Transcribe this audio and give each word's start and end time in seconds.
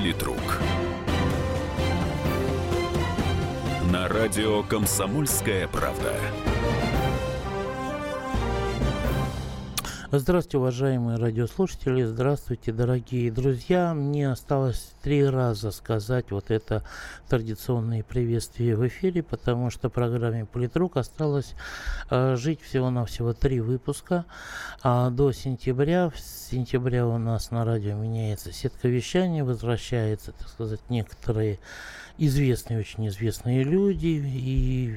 Политрук. 0.00 0.62
На 3.92 4.08
радио 4.08 4.62
«Комсомольская 4.62 5.68
правда». 5.68 6.14
Здравствуйте, 10.12 10.58
уважаемые 10.58 11.18
радиослушатели, 11.18 12.02
здравствуйте, 12.02 12.72
дорогие 12.72 13.30
друзья. 13.30 13.94
Мне 13.94 14.28
осталось 14.28 14.90
три 15.02 15.24
раза 15.24 15.70
сказать 15.70 16.32
вот 16.32 16.50
это 16.50 16.82
традиционное 17.28 18.02
приветствие 18.02 18.74
в 18.74 18.84
эфире, 18.88 19.22
потому 19.22 19.70
что 19.70 19.88
программе 19.88 20.46
«Политрук» 20.46 20.96
осталось 20.96 21.54
э, 22.10 22.34
жить 22.34 22.60
всего-навсего 22.60 23.34
три 23.34 23.60
выпуска 23.60 24.24
а 24.82 25.10
до 25.10 25.30
сентября. 25.30 26.10
С 26.16 26.48
сентября 26.50 27.06
у 27.06 27.16
нас 27.16 27.52
на 27.52 27.64
радио 27.64 27.94
меняется 27.94 28.50
сетка 28.50 28.88
вещания, 28.88 29.44
возвращается, 29.44 30.32
так 30.32 30.48
сказать, 30.48 30.80
некоторые 30.88 31.60
известные, 32.18 32.80
очень 32.80 33.08
известные 33.08 33.62
люди, 33.64 34.06
и 34.06 34.94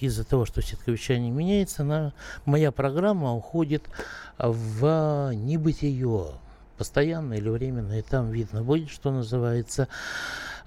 из-за 0.00 0.24
того, 0.24 0.44
что 0.44 0.62
сетка 0.62 0.90
вещания 0.90 1.30
меняется, 1.30 1.84
на, 1.84 2.12
моя 2.44 2.72
программа 2.72 3.34
уходит 3.34 3.84
в 4.38 5.32
небытие, 5.34 6.32
постоянно 6.78 7.34
или 7.34 7.48
временно, 7.48 7.98
и 7.98 8.02
там 8.02 8.30
видно 8.30 8.62
будет, 8.62 8.90
что 8.90 9.10
называется. 9.10 9.88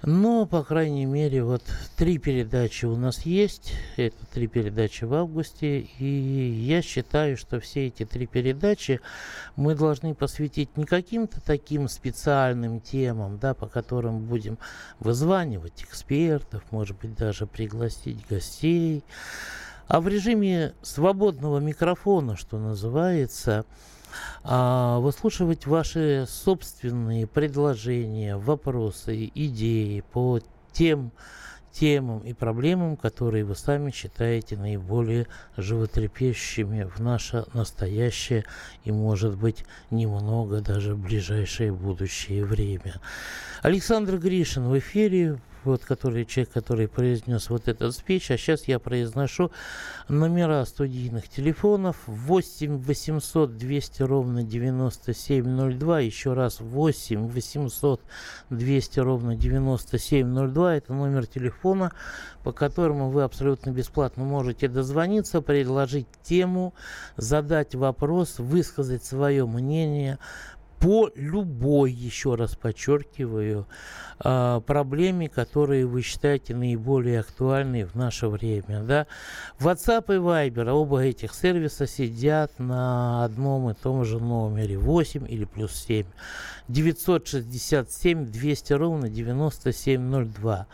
Но, 0.06 0.44
по 0.44 0.62
крайней 0.62 1.06
мере, 1.06 1.42
вот 1.42 1.62
три 1.96 2.18
передачи 2.18 2.84
у 2.84 2.94
нас 2.94 3.24
есть. 3.24 3.72
Это 3.96 4.26
три 4.32 4.48
передачи 4.48 5.04
в 5.04 5.14
августе. 5.14 5.80
И 5.98 6.04
я 6.04 6.82
считаю, 6.82 7.38
что 7.38 7.58
все 7.58 7.86
эти 7.86 8.04
три 8.04 8.26
передачи 8.26 9.00
мы 9.56 9.74
должны 9.74 10.14
посвятить 10.14 10.76
не 10.76 10.84
каким-то 10.84 11.40
таким 11.40 11.88
специальным 11.88 12.80
темам, 12.80 13.38
да, 13.38 13.54
по 13.54 13.66
которым 13.66 14.26
будем 14.26 14.58
вызванивать 15.00 15.82
экспертов, 15.82 16.62
может 16.70 16.98
быть, 16.98 17.14
даже 17.14 17.46
пригласить 17.46 18.26
гостей, 18.28 19.04
а 19.88 20.02
в 20.02 20.08
режиме 20.08 20.74
свободного 20.82 21.60
микрофона, 21.60 22.36
что 22.36 22.58
называется, 22.58 23.64
а, 24.42 24.98
выслушивать 25.00 25.66
ваши 25.66 26.26
собственные 26.28 27.26
предложения, 27.26 28.36
вопросы, 28.36 29.30
идеи 29.34 30.02
по 30.12 30.40
тем 30.72 31.12
темам 31.74 32.20
и 32.20 32.32
проблемам, 32.32 32.96
которые 32.96 33.44
вы 33.44 33.54
сами 33.54 33.90
считаете 33.90 34.56
наиболее 34.56 35.26
животрепещущими 35.56 36.84
в 36.84 37.00
наше 37.00 37.44
настоящее 37.52 38.44
и, 38.84 38.92
может 38.92 39.36
быть, 39.36 39.64
немного 39.90 40.60
даже 40.60 40.94
ближайшее 40.94 41.72
будущее 41.72 42.44
время. 42.44 43.00
Александр 43.62 44.18
Гришин 44.18 44.68
в 44.68 44.78
эфире 44.78 45.40
вот 45.64 45.84
который 45.84 46.24
человек, 46.24 46.52
который 46.52 46.88
произнес 46.88 47.50
вот 47.50 47.68
этот 47.68 47.94
спич, 47.94 48.30
а 48.30 48.36
сейчас 48.36 48.68
я 48.68 48.78
произношу 48.78 49.50
номера 50.08 50.64
студийных 50.64 51.28
телефонов. 51.28 51.96
8 52.06 52.78
800 52.78 53.56
200 53.56 54.02
ровно 54.02 54.42
9702, 54.42 56.00
еще 56.00 56.32
раз 56.32 56.60
8 56.60 57.28
800 57.28 58.00
200 58.50 59.00
ровно 59.00 59.36
9702, 59.36 60.76
это 60.76 60.92
номер 60.92 61.26
телефона, 61.26 61.92
по 62.42 62.52
которому 62.52 63.10
вы 63.10 63.22
абсолютно 63.22 63.70
бесплатно 63.70 64.24
можете 64.24 64.68
дозвониться, 64.68 65.40
предложить 65.40 66.06
тему, 66.22 66.74
задать 67.16 67.74
вопрос, 67.74 68.38
высказать 68.38 69.04
свое 69.04 69.46
мнение, 69.46 70.18
по 70.84 71.10
любой, 71.14 71.92
еще 71.92 72.34
раз 72.34 72.56
подчеркиваю, 72.56 73.66
а, 74.18 74.60
проблеме, 74.60 75.30
которые 75.30 75.86
вы 75.86 76.02
считаете 76.02 76.54
наиболее 76.54 77.20
актуальной 77.20 77.84
в 77.84 77.94
наше 77.94 78.28
время. 78.28 78.82
Да? 78.82 79.06
WhatsApp 79.60 80.14
и 80.14 80.18
Viber, 80.18 80.70
оба 80.70 81.02
этих 81.02 81.32
сервиса 81.32 81.86
сидят 81.86 82.58
на 82.58 83.24
одном 83.24 83.70
и 83.70 83.72
том 83.72 84.04
же 84.04 84.18
номере 84.18 84.76
8 84.76 85.24
или 85.26 85.46
плюс 85.46 85.72
7. 85.72 86.04
967 86.68 88.26
200 88.26 88.72
ровно 88.74 89.08
9702. 89.08 90.66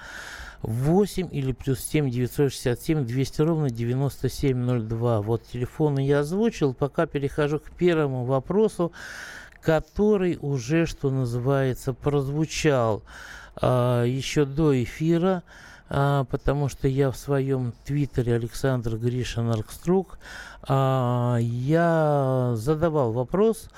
8 0.62 1.28
или 1.30 1.52
плюс 1.52 1.80
7 1.80 2.10
967 2.10 3.06
200 3.06 3.42
ровно 3.42 3.70
9702. 3.70 5.22
Вот 5.22 5.46
телефоны 5.46 6.04
я 6.04 6.18
озвучил. 6.18 6.74
Пока 6.74 7.06
перехожу 7.06 7.60
к 7.60 7.70
первому 7.70 8.24
вопросу 8.24 8.92
который 9.62 10.38
уже, 10.40 10.86
что 10.86 11.10
называется, 11.10 11.92
прозвучал 11.92 13.02
а, 13.56 14.04
еще 14.04 14.44
до 14.44 14.82
эфира, 14.82 15.42
а, 15.88 16.24
потому 16.24 16.68
что 16.68 16.88
я 16.88 17.10
в 17.10 17.16
своем 17.16 17.72
твиттере 17.84 18.34
Александр 18.34 18.96
Гришин 18.96 19.50
Аркструк, 19.50 20.18
а, 20.62 21.38
я 21.40 22.52
задавал 22.54 23.12
вопрос 23.12 23.68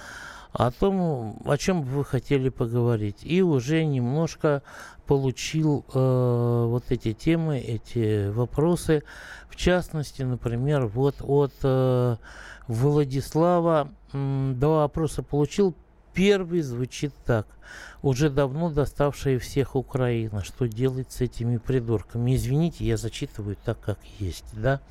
о 0.52 0.70
том, 0.70 1.40
о 1.44 1.56
чем 1.56 1.82
вы 1.82 2.04
хотели 2.04 2.48
поговорить. 2.48 3.18
И 3.22 3.42
уже 3.42 3.84
немножко 3.84 4.62
получил 5.06 5.84
э, 5.92 6.64
вот 6.68 6.84
эти 6.90 7.12
темы, 7.12 7.58
эти 7.58 8.28
вопросы. 8.30 9.02
В 9.48 9.56
частности, 9.56 10.22
например, 10.22 10.86
вот 10.86 11.16
от 11.20 11.52
э, 11.62 12.16
Владислава 12.68 13.90
два 14.12 14.82
вопроса 14.82 15.22
получил. 15.22 15.74
Первый 16.14 16.60
звучит 16.60 17.14
так. 17.24 17.46
Уже 18.02 18.28
давно 18.28 18.68
доставшая 18.68 19.38
всех 19.38 19.76
Украина. 19.76 20.44
Что 20.44 20.68
делать 20.68 21.10
с 21.10 21.22
этими 21.22 21.56
придурками? 21.56 22.36
Извините, 22.36 22.84
я 22.84 22.98
зачитываю 22.98 23.56
так, 23.64 23.80
как 23.80 23.98
есть, 24.18 24.44
да? 24.52 24.82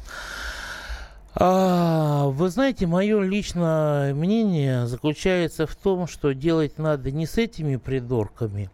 А, 1.34 2.26
вы 2.28 2.50
знаете, 2.50 2.88
мое 2.88 3.22
личное 3.22 4.14
мнение 4.14 4.86
заключается 4.86 5.66
в 5.66 5.76
том, 5.76 6.06
что 6.08 6.34
делать 6.34 6.78
надо 6.78 7.10
не 7.10 7.26
с 7.26 7.38
этими 7.38 7.78
придурками, 7.78 8.70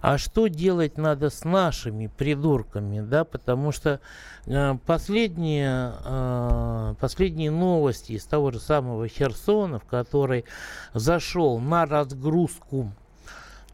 а 0.00 0.16
что 0.16 0.46
делать 0.46 0.96
надо 0.96 1.28
с 1.28 1.44
нашими 1.44 2.06
придурками, 2.06 3.00
да, 3.00 3.24
потому 3.24 3.72
что 3.72 4.00
э, 4.46 4.74
последние, 4.86 5.92
э, 6.02 6.94
последние 6.98 7.50
новости 7.50 8.12
из 8.12 8.24
того 8.24 8.52
же 8.52 8.60
самого 8.60 9.06
Херсона, 9.06 9.78
в 9.78 9.84
который 9.84 10.46
зашел 10.94 11.58
на 11.58 11.84
разгрузку 11.84 12.90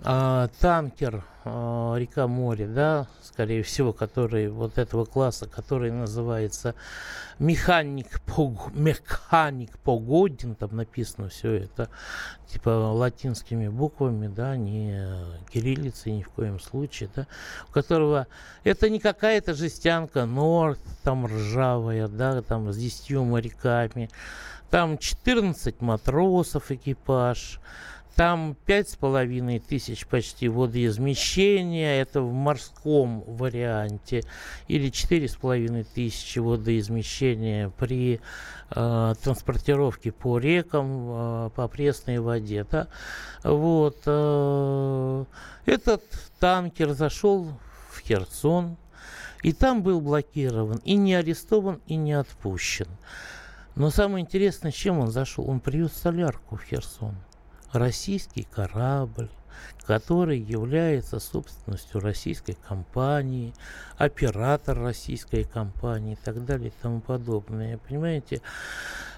э, 0.01 0.49
танкер 0.61 1.25
э, 1.45 1.95
река-море, 1.97 2.67
да, 2.67 3.07
скорее 3.23 3.63
всего, 3.63 3.93
который 3.93 4.49
вот 4.49 4.79
этого 4.79 5.05
класса, 5.05 5.47
который 5.47 5.91
называется 5.91 6.75
механик, 7.39 8.21
пог, 8.23 8.73
механик 8.75 9.79
погодин, 9.79 10.55
там 10.55 10.77
написано 10.77 11.29
все 11.29 11.55
это, 11.55 11.89
типа 12.47 12.69
латинскими 12.69 13.69
буквами, 13.69 14.29
да, 14.29 14.57
не 14.57 15.07
кириллицей 15.53 16.13
ни 16.13 16.23
в 16.23 16.31
коем 16.31 16.61
случае, 16.61 17.11
да, 17.15 17.27
у 17.69 17.73
которого 17.73 18.27
это 18.63 18.89
не 18.89 19.01
какая-то 19.01 19.55
жестянка 19.55 20.27
Норд, 20.27 20.81
там 21.03 21.27
ржавая, 21.27 22.09
да, 22.09 22.43
там 22.43 22.73
с 22.73 22.77
десятью 22.77 23.25
моряками, 23.25 24.11
там 24.71 24.99
14 24.99 25.81
матросов 25.81 26.71
экипаж, 26.71 27.61
там 28.17 28.57
пять 28.67 28.89
с 28.89 28.97
половиной 28.97 29.59
тысяч 29.59 30.07
почти 30.07 30.49
водоизмещения, 30.49 32.01
это 32.01 32.21
в 32.23 32.33
морском 32.33 33.25
варианте, 33.27 34.23
или 34.69 34.89
четыре 34.91 35.29
с 35.29 35.35
половиной 35.35 35.85
тысячи 35.85 36.39
водоизмещения 36.39 37.71
при 37.71 38.21
э, 38.71 39.15
транспортировке 39.23 40.13
по 40.13 40.39
рекам, 40.39 41.47
э, 41.47 41.51
по 41.57 41.67
пресной 41.67 42.21
воде. 42.21 42.65
Да? 42.71 42.87
Вот, 43.43 43.99
э, 44.07 45.25
этот 45.67 46.05
танкер 46.39 46.93
зашел 46.93 47.49
в 47.91 48.01
Херсон, 48.01 48.77
и 49.43 49.53
там 49.53 49.83
был 49.83 50.01
блокирован, 50.01 50.81
и 50.85 50.95
не 50.95 51.15
арестован, 51.15 51.81
и 51.87 51.97
не 51.97 52.13
отпущен. 52.13 52.87
Но 53.75 53.91
самое 53.91 54.25
интересное, 54.25 54.71
чем 54.71 55.01
он 55.01 55.11
зашел? 55.11 55.51
Он 55.51 55.59
привез 55.59 55.93
солярку 55.93 56.57
в 56.57 56.63
Херсон 56.63 57.17
российский 57.75 58.47
корабль, 58.51 59.29
который 59.87 60.39
является 60.39 61.19
собственностью 61.19 62.01
российской 62.01 62.57
компании, 62.67 63.53
оператор 63.99 64.79
российской 64.81 65.45
компании 65.45 66.15
и 66.15 66.25
так 66.25 66.45
далее 66.45 66.69
и 66.69 66.83
тому 66.83 67.01
подобное. 67.01 67.79
Понимаете? 67.79 68.41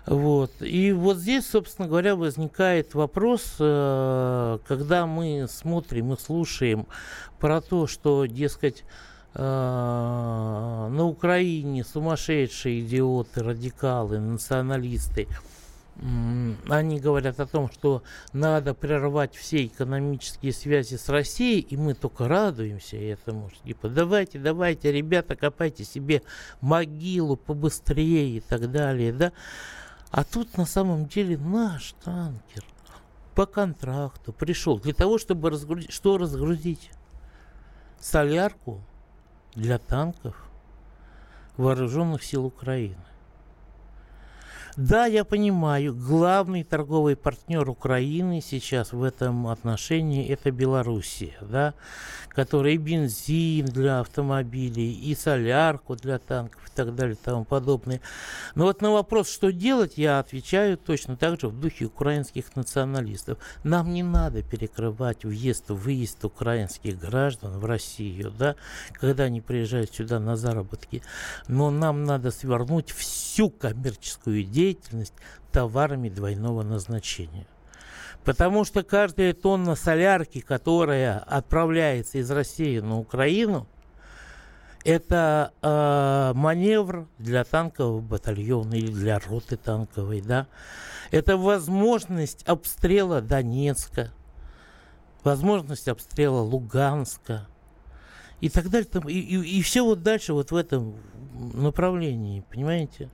Вот. 0.06 0.50
И 0.60 0.92
вот 0.92 1.18
здесь, 1.18 1.46
собственно 1.46 1.88
говоря, 1.88 2.16
возникает 2.16 2.94
вопрос, 2.94 3.56
э, 3.58 4.58
когда 4.66 5.06
мы 5.06 5.46
смотрим 5.48 6.12
и 6.12 6.18
слушаем 6.18 6.86
про 7.38 7.60
то, 7.60 7.86
что, 7.86 8.26
дескать, 8.26 8.84
э, 9.34 9.42
на 9.42 11.04
Украине 11.04 11.84
сумасшедшие 11.84 12.80
идиоты, 12.80 13.42
радикалы, 13.42 14.18
националисты– 14.18 15.28
они 16.68 17.00
говорят 17.00 17.40
о 17.40 17.46
том, 17.46 17.70
что 17.70 18.02
надо 18.32 18.74
прервать 18.74 19.34
все 19.34 19.64
экономические 19.64 20.52
связи 20.52 20.96
с 20.96 21.08
Россией, 21.08 21.60
и 21.60 21.76
мы 21.76 21.94
только 21.94 22.28
радуемся 22.28 22.96
этому. 22.96 23.50
Типа, 23.64 23.88
давайте, 23.88 24.38
давайте, 24.38 24.92
ребята, 24.92 25.36
копайте 25.36 25.84
себе 25.84 26.22
могилу 26.60 27.36
побыстрее 27.36 28.36
и 28.36 28.40
так 28.40 28.70
далее, 28.70 29.12
да. 29.12 29.32
А 30.10 30.22
тут 30.22 30.56
на 30.58 30.66
самом 30.66 31.06
деле 31.06 31.38
наш 31.38 31.94
танкер 32.04 32.64
по 33.34 33.46
контракту 33.46 34.32
пришел 34.32 34.78
для 34.78 34.92
того, 34.92 35.18
чтобы 35.18 35.50
разгрузить, 35.50 35.92
что 35.92 36.18
разгрузить? 36.18 36.90
Солярку 37.98 38.82
для 39.54 39.78
танков 39.78 40.50
вооруженных 41.56 42.22
сил 42.22 42.44
Украины. 42.44 42.96
Да, 44.76 45.06
я 45.06 45.24
понимаю, 45.24 45.94
главный 45.94 46.62
торговый 46.62 47.16
партнер 47.16 47.66
Украины 47.66 48.42
сейчас 48.42 48.92
в 48.92 49.02
этом 49.02 49.46
отношении 49.46 50.28
это 50.28 50.50
Белоруссия, 50.50 51.32
да, 51.40 51.72
которая 52.28 52.74
и 52.74 52.76
бензин 52.76 53.64
для 53.64 54.00
автомобилей, 54.00 54.92
и 54.92 55.14
солярку 55.14 55.96
для 55.96 56.18
танков 56.18 56.60
и 56.66 56.70
так 56.76 56.94
далее 56.94 57.14
и 57.14 57.24
тому 57.24 57.46
подобное. 57.46 58.02
Но 58.54 58.64
вот 58.64 58.82
на 58.82 58.90
вопрос, 58.90 59.30
что 59.30 59.50
делать, 59.50 59.94
я 59.96 60.18
отвечаю 60.18 60.76
точно 60.76 61.16
так 61.16 61.40
же 61.40 61.48
в 61.48 61.58
духе 61.58 61.86
украинских 61.86 62.54
националистов. 62.54 63.38
Нам 63.64 63.94
не 63.94 64.02
надо 64.02 64.42
перекрывать 64.42 65.24
въезд-выезд 65.24 66.22
украинских 66.22 66.98
граждан 66.98 67.58
в 67.58 67.64
Россию, 67.64 68.30
да, 68.38 68.56
когда 68.92 69.24
они 69.24 69.40
приезжают 69.40 69.94
сюда 69.94 70.20
на 70.20 70.36
заработки. 70.36 71.02
Но 71.48 71.70
нам 71.70 72.04
надо 72.04 72.30
свернуть 72.30 72.90
всю 72.90 73.48
коммерческую 73.48 74.44
деятельность 74.44 74.65
деятельность 74.66 75.14
товарами 75.52 76.08
двойного 76.08 76.62
назначения. 76.62 77.46
Потому 78.24 78.64
что 78.64 78.82
каждая 78.82 79.32
тонна 79.32 79.76
солярки, 79.76 80.40
которая 80.40 81.18
отправляется 81.18 82.18
из 82.18 82.30
России 82.30 82.80
на 82.80 82.98
Украину, 82.98 83.68
это 84.84 85.52
э, 85.62 86.32
маневр 86.34 87.08
для 87.18 87.44
танкового 87.44 88.00
батальона 88.00 88.74
или 88.74 88.90
для 88.90 89.18
роты 89.18 89.56
танковой, 89.56 90.20
да. 90.20 90.48
Это 91.10 91.36
возможность 91.36 92.42
обстрела 92.44 93.20
Донецка, 93.20 94.12
возможность 95.22 95.86
обстрела 95.86 96.40
Луганска 96.40 97.46
и 98.40 98.48
так 98.48 98.68
далее. 98.70 98.88
И, 99.08 99.20
и, 99.20 99.58
и 99.58 99.62
все 99.62 99.84
вот 99.84 100.02
дальше 100.02 100.32
вот 100.32 100.50
в 100.50 100.56
этом 100.56 100.96
направлении, 101.54 102.44
понимаете? 102.50 103.10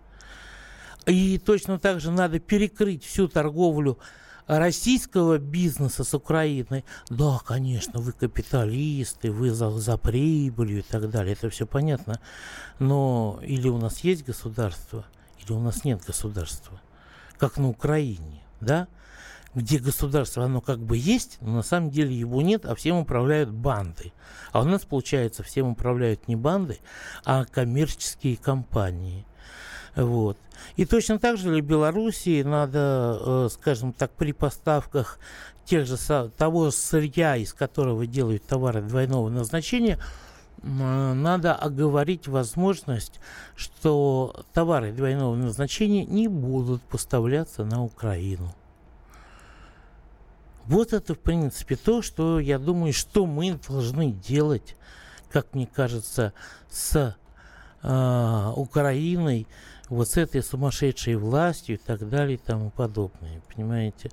И 1.06 1.38
точно 1.38 1.78
так 1.78 2.00
же 2.00 2.10
надо 2.10 2.38
перекрыть 2.38 3.04
всю 3.04 3.28
торговлю 3.28 3.98
российского 4.46 5.38
бизнеса 5.38 6.04
с 6.04 6.14
Украиной. 6.14 6.84
Да, 7.08 7.38
конечно, 7.44 8.00
вы 8.00 8.12
капиталисты, 8.12 9.30
вы 9.30 9.50
за, 9.50 9.70
за 9.70 9.96
прибылью 9.96 10.80
и 10.80 10.82
так 10.82 11.10
далее, 11.10 11.34
это 11.34 11.50
все 11.50 11.66
понятно. 11.66 12.20
Но 12.78 13.40
или 13.42 13.68
у 13.68 13.78
нас 13.78 14.00
есть 14.00 14.24
государство, 14.24 15.04
или 15.42 15.52
у 15.52 15.60
нас 15.60 15.84
нет 15.84 16.02
государства. 16.04 16.80
Как 17.38 17.56
на 17.56 17.68
Украине, 17.68 18.42
да? 18.60 18.88
где 19.54 19.78
государство, 19.78 20.44
оно 20.44 20.60
как 20.60 20.78
бы 20.78 20.96
есть, 20.96 21.36
но 21.40 21.56
на 21.56 21.62
самом 21.62 21.90
деле 21.90 22.18
его 22.18 22.40
нет, 22.40 22.64
а 22.64 22.74
всем 22.74 22.96
управляют 22.96 23.50
банды. 23.50 24.12
А 24.50 24.62
у 24.62 24.64
нас, 24.64 24.84
получается, 24.84 25.42
всем 25.42 25.68
управляют 25.68 26.26
не 26.26 26.36
банды, 26.36 26.78
а 27.24 27.44
коммерческие 27.44 28.36
компании. 28.36 29.26
Вот. 29.94 30.38
И 30.76 30.86
точно 30.86 31.18
так 31.18 31.36
же 31.36 31.50
для 31.50 31.60
Белоруссии 31.60 32.42
надо, 32.42 33.18
э, 33.20 33.48
скажем 33.52 33.92
так, 33.92 34.10
при 34.12 34.32
поставках 34.32 35.18
тех 35.64 35.86
же, 35.86 35.96
того 36.36 36.70
сырья, 36.70 37.36
из 37.36 37.52
которого 37.52 38.06
делают 38.06 38.44
товары 38.44 38.82
двойного 38.82 39.28
назначения, 39.28 39.98
надо 40.62 41.54
оговорить 41.54 42.28
возможность, 42.28 43.20
что 43.56 44.44
товары 44.52 44.92
двойного 44.92 45.34
назначения 45.34 46.04
не 46.04 46.28
будут 46.28 46.82
поставляться 46.82 47.64
на 47.64 47.82
Украину. 47.82 48.54
Вот 50.66 50.92
это, 50.92 51.14
в 51.14 51.18
принципе, 51.18 51.74
то, 51.74 52.02
что 52.02 52.38
я 52.38 52.58
думаю, 52.60 52.92
что 52.92 53.26
мы 53.26 53.58
должны 53.68 54.12
делать, 54.12 54.76
как 55.30 55.54
мне 55.54 55.66
кажется, 55.66 56.32
с 56.70 57.16
э, 57.82 58.52
Украиной, 58.54 59.48
вот 59.92 60.08
с 60.08 60.16
этой 60.16 60.42
сумасшедшей 60.42 61.16
властью 61.16 61.76
и 61.76 61.78
так 61.78 62.08
далее 62.08 62.36
и 62.36 62.40
тому 62.40 62.70
подобное, 62.70 63.42
понимаете? 63.54 64.10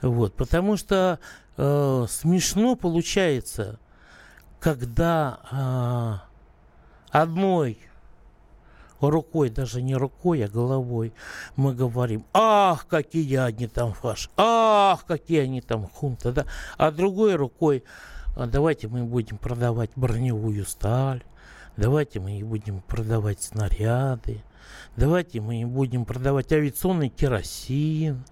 Вот, 0.00 0.34
потому 0.34 0.78
что 0.78 1.18
э, 1.58 2.06
смешно 2.08 2.74
получается, 2.74 3.78
когда 4.60 5.40
э, 7.12 7.18
одной 7.18 7.78
рукой, 9.00 9.50
даже 9.50 9.82
не 9.82 9.94
рукой, 9.94 10.42
а 10.44 10.48
головой, 10.48 11.12
мы 11.54 11.74
говорим, 11.74 12.24
ах, 12.32 12.86
какие 12.86 13.36
они 13.36 13.66
там 13.66 13.92
фаш, 13.92 14.30
ах, 14.38 15.04
какие 15.04 15.40
они 15.40 15.60
там 15.60 15.86
хунта, 15.86 16.32
да, 16.32 16.46
а 16.78 16.90
другой 16.90 17.34
рукой, 17.34 17.84
а 18.36 18.46
давайте 18.46 18.88
мы 18.88 19.04
будем 19.04 19.36
продавать 19.36 19.90
броневую 19.96 20.64
сталь, 20.64 21.22
давайте 21.76 22.20
мы 22.20 22.42
будем 22.42 22.80
продавать 22.80 23.42
снаряды, 23.42 24.42
Давайте 24.96 25.40
мы 25.40 25.64
будем 25.66 26.04
продавать 26.04 26.52
авиационный 26.52 27.08
керосин 27.08 28.24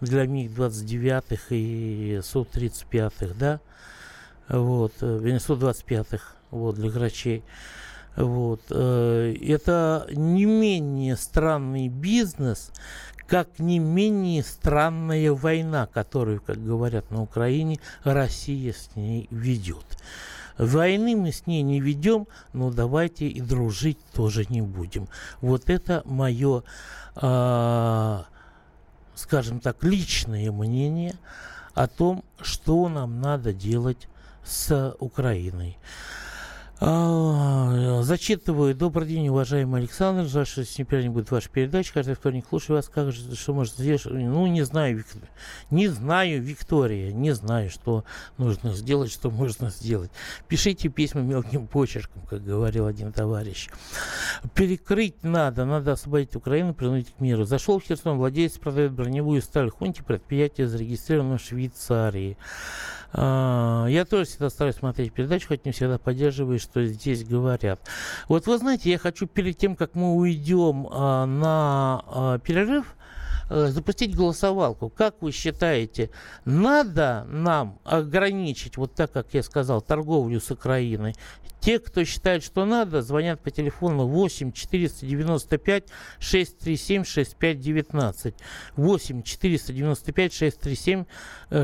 для 0.00 0.26
МиГ-29 0.26 1.36
и 1.50 2.20
Су-35, 2.22 3.34
да, 3.38 3.60
вот, 4.48 4.92
э, 5.00 5.38
Су-25, 5.38 6.20
вот, 6.50 6.74
для 6.76 6.90
грачей. 6.90 7.42
Вот. 8.16 8.62
Э, 8.70 9.34
это 9.40 10.06
не 10.12 10.44
менее 10.44 11.16
странный 11.16 11.88
бизнес, 11.88 12.70
как 13.26 13.58
не 13.58 13.78
менее 13.78 14.42
странная 14.42 15.32
война, 15.32 15.86
которую, 15.86 16.42
как 16.42 16.62
говорят 16.62 17.10
на 17.10 17.22
Украине, 17.22 17.78
Россия 18.04 18.72
с 18.72 18.94
ней 18.94 19.28
ведет. 19.30 19.86
Войны 20.58 21.16
мы 21.16 21.32
с 21.32 21.46
ней 21.46 21.62
не 21.62 21.80
ведем, 21.80 22.26
но 22.52 22.70
давайте 22.70 23.26
и 23.28 23.40
дружить 23.40 23.98
тоже 24.12 24.46
не 24.48 24.62
будем. 24.62 25.08
Вот 25.40 25.70
это 25.70 26.02
мое, 26.04 26.60
э, 26.60 26.62
а, 27.16 28.26
скажем 29.14 29.60
так, 29.60 29.82
личное 29.82 30.50
мнение 30.52 31.14
о 31.74 31.86
том, 31.86 32.24
что 32.40 32.88
нам 32.88 33.20
надо 33.20 33.52
делать 33.52 34.08
с 34.44 34.94
Украиной. 34.98 35.78
А, 36.84 38.02
зачитываю. 38.02 38.74
Добрый 38.74 39.06
день, 39.06 39.28
уважаемый 39.28 39.82
Александр. 39.82 40.24
Жаль, 40.24 40.48
что 40.48 40.64
не 41.00 41.08
будет 41.10 41.30
ваша 41.30 41.48
передача. 41.48 41.92
Каждый 41.94 42.16
вторник 42.16 42.44
слушаю 42.48 42.74
вас. 42.74 42.88
Как 42.88 43.12
же, 43.12 43.36
что 43.36 43.54
можно 43.54 43.76
сделать? 43.80 44.04
Ну, 44.06 44.48
не 44.48 44.62
знаю, 44.62 44.96
Вик... 44.96 45.06
не 45.70 45.86
знаю, 45.86 46.42
Виктория. 46.42 47.12
Не 47.12 47.36
знаю, 47.36 47.70
что 47.70 48.04
нужно 48.36 48.72
сделать, 48.74 49.12
что 49.12 49.30
можно 49.30 49.70
сделать. 49.70 50.10
Пишите 50.48 50.88
письма 50.88 51.20
мелким 51.20 51.68
почерком, 51.68 52.22
как 52.22 52.42
говорил 52.42 52.86
один 52.86 53.12
товарищ. 53.12 53.68
Перекрыть 54.52 55.22
надо. 55.22 55.64
Надо 55.64 55.92
освободить 55.92 56.34
Украину, 56.34 56.74
принудить 56.74 57.14
к 57.14 57.20
миру. 57.20 57.44
Зашел 57.44 57.78
в 57.78 57.84
Херсон. 57.84 58.18
Владелец 58.18 58.58
продает 58.58 58.90
броневую 58.90 59.40
сталь. 59.40 59.70
Хунти 59.70 60.02
предприятие 60.02 60.66
зарегистрировано 60.66 61.38
в 61.38 61.42
Швейцарии. 61.42 62.36
А, 63.12 63.86
я 63.86 64.04
тоже 64.04 64.24
всегда 64.24 64.50
стараюсь 64.50 64.76
смотреть 64.76 65.12
передачу, 65.12 65.48
хоть 65.48 65.64
не 65.64 65.72
всегда 65.72 65.98
поддерживаю, 65.98 66.58
что 66.58 66.84
здесь 66.84 67.24
говорят. 67.24 67.80
Вот 68.28 68.46
вы 68.46 68.58
знаете, 68.58 68.90
я 68.90 68.98
хочу 68.98 69.26
перед 69.26 69.56
тем, 69.58 69.76
как 69.76 69.94
мы 69.94 70.14
уйдем 70.14 70.88
а, 70.90 71.26
на 71.26 72.02
а, 72.06 72.38
перерыв, 72.38 72.96
Э, 73.54 73.68
запустить 73.68 74.16
голосовалку. 74.16 74.88
Как 74.88 75.20
вы 75.20 75.30
считаете, 75.30 76.08
надо 76.46 77.26
нам 77.28 77.80
ограничить, 77.84 78.78
вот 78.78 78.94
так, 78.94 79.12
как 79.12 79.34
я 79.34 79.42
сказал, 79.42 79.82
торговлю 79.82 80.40
с 80.40 80.50
Украиной? 80.50 81.14
Те, 81.62 81.78
кто 81.78 82.04
считает, 82.04 82.42
что 82.42 82.64
надо, 82.64 83.02
звонят 83.02 83.40
по 83.40 83.52
телефону 83.52 84.08
8 84.08 84.50
495 84.50 85.84
637 86.18 87.04
6519. 87.04 88.34
8 88.76 89.22
495 89.22 90.32
637 90.32 91.04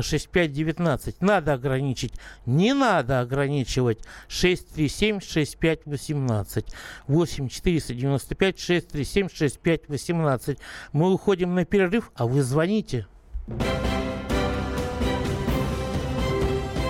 6519. 0.01 1.21
Надо 1.21 1.53
ограничить. 1.53 2.13
Не 2.45 2.73
надо 2.73 3.19
ограничивать 3.19 3.99
637 4.29 5.19
6518. 5.19 6.65
8 7.07 7.49
495 7.49 8.59
637 8.59 9.29
6518. 9.29 10.59
Мы 10.93 11.13
уходим 11.13 11.55
на 11.55 11.65
перерыв 11.65 12.11
а 12.15 12.25
вы 12.25 12.41
звоните. 12.41 13.05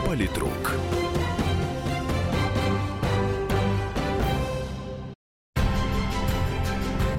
Политрук. 0.06 0.99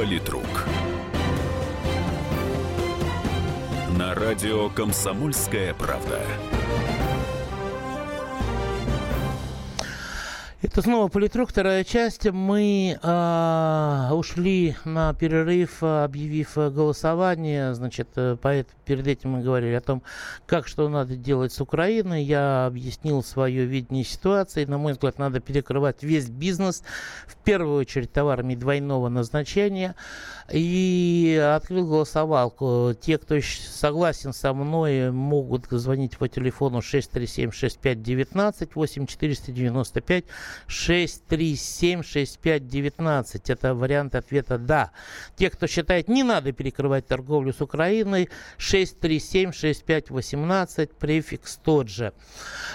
Политрук. 0.00 0.64
На 3.98 4.14
радио 4.14 4.70
«Комсомольская 4.70 5.74
правда». 5.74 6.22
Это 10.62 10.82
снова 10.82 11.08
Политрук, 11.08 11.48
вторая 11.48 11.84
часть. 11.84 12.30
Мы 12.30 12.98
э, 13.02 14.08
ушли 14.12 14.76
на 14.84 15.14
перерыв, 15.14 15.82
объявив 15.82 16.54
голосование. 16.54 17.72
Значит, 17.72 18.08
э, 18.16 18.36
по, 18.36 18.62
перед 18.84 19.06
этим 19.06 19.30
мы 19.30 19.40
говорили 19.40 19.72
о 19.72 19.80
том, 19.80 20.02
как 20.44 20.68
что 20.68 20.86
надо 20.90 21.16
делать 21.16 21.54
с 21.54 21.62
Украиной. 21.62 22.24
Я 22.24 22.66
объяснил 22.66 23.22
свое 23.22 23.64
видение 23.64 24.04
ситуации. 24.04 24.66
На 24.66 24.76
мой 24.76 24.92
взгляд, 24.92 25.18
надо 25.18 25.40
перекрывать 25.40 26.02
весь 26.02 26.28
бизнес, 26.28 26.82
в 27.26 27.36
первую 27.36 27.78
очередь 27.80 28.12
товарами 28.12 28.54
двойного 28.54 29.08
назначения. 29.08 29.94
И 30.52 31.42
открыл 31.56 31.86
голосовалку. 31.86 32.92
Те, 33.00 33.16
кто 33.16 33.36
согласен 33.40 34.34
со 34.34 34.52
мной, 34.52 35.10
могут 35.10 35.68
звонить 35.70 36.18
по 36.18 36.28
телефону 36.28 36.80
637-6519, 36.80 38.72
8495 38.74 40.24
637-6519. 40.68 43.40
Это 43.48 43.74
вариант 43.74 44.14
ответа 44.14 44.58
«да». 44.58 44.90
Те, 45.36 45.50
кто 45.50 45.66
считает, 45.66 46.08
не 46.08 46.22
надо 46.22 46.52
перекрывать 46.52 47.06
торговлю 47.06 47.52
с 47.52 47.60
Украиной, 47.60 48.30
637-6518, 48.58 50.90
префикс 50.98 51.56
тот 51.56 51.88
же. 51.88 52.12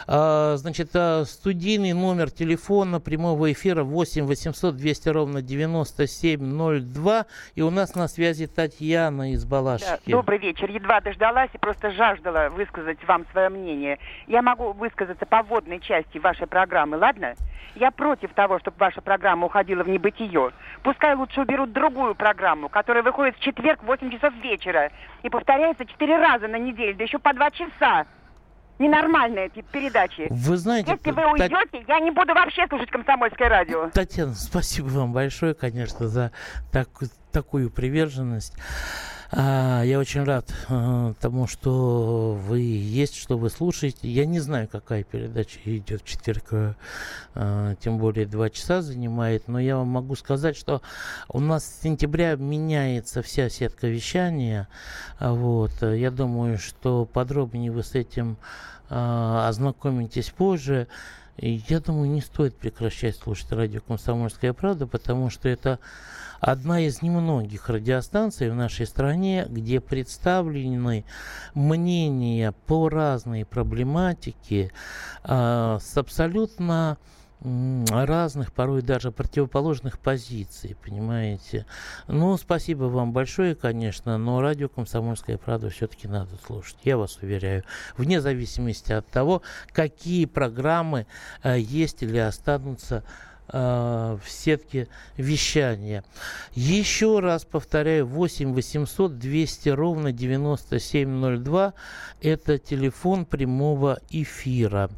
А, 0.08 0.56
значит, 0.58 0.90
а, 0.94 1.24
студийный 1.26 1.94
номер 1.94 2.32
телефона 2.32 3.00
прямого 3.00 3.52
эфира 3.52 3.84
8 3.84 4.26
800 4.26 4.76
200 4.76 5.10
ровно 5.10 5.42
9702. 5.42 7.26
И 7.56 7.62
у 7.62 7.70
нас 7.70 7.96
на 7.96 8.08
связи 8.08 8.48
Татьяна 8.48 9.34
из 9.34 9.46
Балашки. 9.46 9.86
Да, 9.86 10.00
добрый 10.06 10.40
вечер. 10.40 10.70
Едва 10.70 11.02
дождалась 11.02 11.50
и 11.54 11.58
просто 11.58 11.92
жаждала 11.92 12.50
высказать 12.50 13.04
вам 13.08 13.26
свое 13.32 13.50
мнение. 13.50 14.00
Я 14.28 14.42
могу 14.42 14.74
высказаться 14.74 15.26
по 15.26 15.44
вводной 15.44 15.80
части 15.80 16.18
вашей 16.18 16.48
программы, 16.48 16.98
ладно? 16.98 17.36
Я 17.76 17.92
против 17.92 18.34
того, 18.34 18.60
чтобы 18.60 18.78
ваша 18.78 19.02
программа 19.02 19.48
уходила 19.48 19.84
в 19.84 19.90
небытие. 19.90 20.52
Пускай 20.84 21.16
лучше 21.16 21.42
уберут 21.42 21.74
другую 21.74 22.16
программу, 22.16 22.70
которая 22.70 23.04
выходит 23.04 23.36
в 23.38 23.40
четверг 23.40 23.82
в 23.84 23.86
8 23.86 24.12
часов 24.12 24.34
вечера 24.36 24.92
и 25.24 25.30
повторяется 25.30 25.86
четыре 25.86 26.18
раза 26.18 26.48
на 26.48 26.58
неделю, 26.58 26.96
да 26.96 27.04
еще 27.04 27.20
по 27.20 27.34
два 27.34 27.52
часа. 27.52 28.06
Ненормальные 28.78 29.46
эти 29.46 29.62
передачи. 29.62 30.28
Вы 30.30 30.58
знаете... 30.58 30.92
Если 30.92 31.12
вы 31.12 31.32
уйдете, 31.32 31.56
Тат... 31.56 31.88
я 31.88 32.00
не 32.02 32.12
буду 32.12 32.34
вообще 32.34 32.68
слушать 32.68 32.92
комсомольское 32.92 33.48
радио. 33.48 33.90
Татьяна, 33.92 34.34
спасибо 34.34 34.88
вам 34.88 35.14
большое, 35.14 35.54
конечно, 35.54 36.10
за 36.10 36.32
так, 36.74 36.90
такую 37.36 37.70
приверженность. 37.70 38.54
А, 39.30 39.84
я 39.84 40.00
очень 40.00 40.24
рад 40.24 40.54
а, 40.70 41.14
тому, 41.20 41.48
что 41.48 42.40
вы 42.48 42.62
есть, 42.62 43.18
что 43.18 43.38
вы 43.38 43.50
слушаете. 43.50 44.10
Я 44.10 44.26
не 44.26 44.40
знаю, 44.40 44.70
какая 44.72 45.04
передача 45.04 45.60
идет 45.66 46.02
в 46.02 46.06
четверг, 46.06 46.78
а, 47.34 47.76
тем 47.82 47.98
более 47.98 48.26
два 48.26 48.50
часа 48.50 48.82
занимает, 48.82 49.50
но 49.50 49.60
я 49.60 49.76
вам 49.76 49.90
могу 49.90 50.16
сказать, 50.16 50.56
что 50.56 50.82
у 51.28 51.42
нас 51.42 51.66
с 51.66 51.82
сентября 51.82 52.38
меняется 52.38 53.22
вся 53.22 53.50
сетка 53.50 53.88
вещания. 53.88 54.70
Вот. 55.20 55.74
Я 55.82 56.12
думаю, 56.12 56.58
что 56.58 57.04
подробнее 57.04 57.70
вы 57.70 57.84
с 57.84 57.96
этим 57.96 58.38
ознакомитесь 58.88 60.30
позже. 60.30 60.88
Я 61.38 61.82
думаю, 61.82 62.10
не 62.10 62.22
стоит 62.22 62.56
прекращать 62.56 63.18
слушать 63.18 63.52
радио 63.52 63.82
«Комсомольская 63.82 64.54
правда», 64.54 64.88
потому 64.88 65.30
что 65.30 65.50
это 65.50 65.80
одна 66.40 66.80
из 66.80 67.02
немногих 67.02 67.70
радиостанций 67.70 68.50
в 68.50 68.56
нашей 68.56 68.86
стране, 68.86 69.46
где 69.50 69.82
представлены 69.82 71.04
мнения 71.54 72.54
по 72.68 72.88
разной 72.88 73.44
проблематике 73.44 74.72
э, 75.24 75.78
с 75.82 75.98
абсолютно 75.98 76.98
разных, 77.42 78.52
порой 78.52 78.82
даже 78.82 79.12
противоположных 79.12 80.00
позиций, 80.00 80.76
понимаете. 80.84 81.66
Ну, 82.08 82.38
спасибо 82.38 82.86
вам 82.86 83.14
большое, 83.14 83.56
конечно, 83.56 84.18
но 84.18 84.42
радио 84.42 84.70
«Комсомольская 84.70 85.38
правда» 85.38 85.70
все-таки 85.70 86.08
надо 86.08 86.38
слушать, 86.46 86.78
я 86.84 86.98
вас 86.98 87.18
уверяю, 87.22 87.64
вне 87.98 88.22
зависимости 88.22 88.94
от 88.94 89.08
того, 89.08 89.42
какие 89.72 90.26
программы 90.26 91.06
э, 91.44 91.60
есть 91.60 92.02
или 92.04 92.18
останутся 92.18 93.04
Э, 93.48 94.18
в 94.24 94.30
сетке 94.30 94.88
вещания. 95.18 96.04
Еще 96.56 97.20
раз 97.20 97.46
повторяю, 97.46 98.08
8 98.08 98.54
800 98.54 99.20
200 99.20 99.70
ровно 99.70 100.12
9702 100.12 101.76
это 102.22 102.58
телефон 102.58 103.26
прямого 103.26 104.00
эфира. 104.10 104.90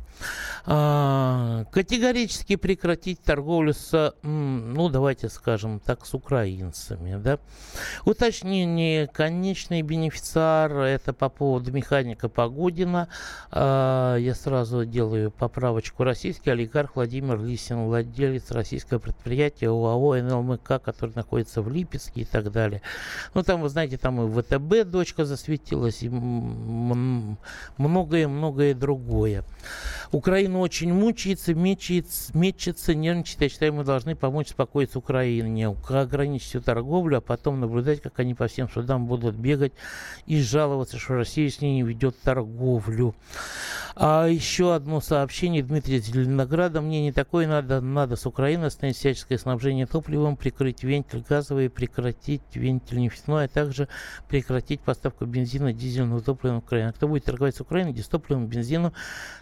А, 0.70 1.64
категорически 1.72 2.58
прекратить 2.58 3.22
торговлю 3.22 3.74
с, 3.74 4.14
ну, 4.22 4.90
давайте 4.90 5.30
скажем 5.30 5.80
так, 5.80 6.06
с 6.06 6.14
украинцами. 6.14 7.16
Да? 7.16 7.40
Уточнение. 8.04 9.08
Конечный 9.08 9.82
бенефициар, 9.82 10.74
это 10.74 11.14
по 11.14 11.30
поводу 11.30 11.72
механика 11.72 12.28
Погодина. 12.28 13.08
А, 13.50 14.18
я 14.18 14.36
сразу 14.36 14.84
делаю 14.84 15.32
поправочку. 15.32 16.04
Российский 16.04 16.50
олигарх 16.50 16.98
Владимир 16.98 17.40
Лисин, 17.40 17.86
владелец 17.86 18.52
российского 18.52 19.00
предприятия 19.00 19.70
ОАО 19.70 20.16
НЛМК, 20.16 20.82
который 20.84 21.14
находится 21.16 21.62
в 21.62 21.70
Липецке 21.70 22.22
и 22.22 22.26
так 22.26 22.52
далее. 22.52 22.82
Ну, 23.34 23.42
там, 23.42 23.62
вы 23.62 23.70
знаете, 23.70 23.98
там 23.98 24.22
и 24.22 24.42
ВТБ 24.42 24.84
дочка 24.90 25.24
засветилась, 25.24 26.04
и 26.04 26.10
многое-многое 27.78 28.74
другое. 28.74 29.46
Украина 30.12 30.60
очень 30.60 30.94
мучается, 30.94 31.54
мечется, 31.54 32.38
мечется, 32.38 32.96
нервничает. 32.96 33.42
Я 33.42 33.50
считаю, 33.50 33.74
мы 33.74 33.84
должны 33.84 34.16
помочь 34.16 34.48
успокоиться 34.48 35.00
Украине, 35.00 35.76
ограничить 35.90 36.50
всю 36.50 36.62
торговлю, 36.62 37.18
а 37.18 37.22
потом 37.22 37.60
наблюдать, 37.60 38.02
как 38.02 38.20
они 38.20 38.34
по 38.34 38.48
всем 38.48 38.70
судам 38.70 39.08
будут 39.08 39.36
бегать 39.36 39.74
и 40.26 40.42
жаловаться, 40.42 40.98
что 40.98 41.16
Россия 41.16 41.50
с 41.50 41.62
ними 41.62 41.88
ведет 41.88 42.20
торговлю. 42.22 43.16
А 44.00 44.28
еще 44.28 44.76
одно 44.76 45.02
сообщение 45.02 45.64
Дмитрия 45.64 45.98
Зеленограда. 45.98 46.82
Мне 46.82 47.02
не 47.02 47.12
такое 47.12 47.48
надо. 47.48 47.82
Надо 47.82 48.16
с 48.16 48.28
Украины 48.28 48.66
остановить 48.66 48.98
всяческое 48.98 49.40
снабжение 49.40 49.88
топливом, 49.88 50.38
прикрыть 50.38 50.84
вентиль 50.84 51.24
газовый, 51.28 51.72
прекратить 51.72 52.44
вентиль 52.54 53.00
нефтяной, 53.00 53.46
а 53.46 53.48
также 53.48 53.88
прекратить 54.30 54.82
поставку 54.82 55.26
бензина, 55.26 55.74
дизельного 55.74 56.22
топлива 56.22 56.56
в 56.56 56.58
Украину. 56.60 56.94
Кто 56.94 57.08
будет 57.08 57.24
торговать 57.24 57.56
с 57.56 57.62
Украиной, 57.62 57.94
где 57.94 58.04
с 58.04 58.08
топливом, 58.08 58.46
бензином, 58.46 58.94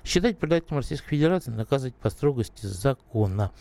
считать 0.06 0.38
предателем 0.56 0.78
Российской 0.78 1.10
Федерации, 1.10 1.52
наказывать 1.52 1.96
по 1.96 2.10
строгости 2.10 2.66
закона. 2.66 3.52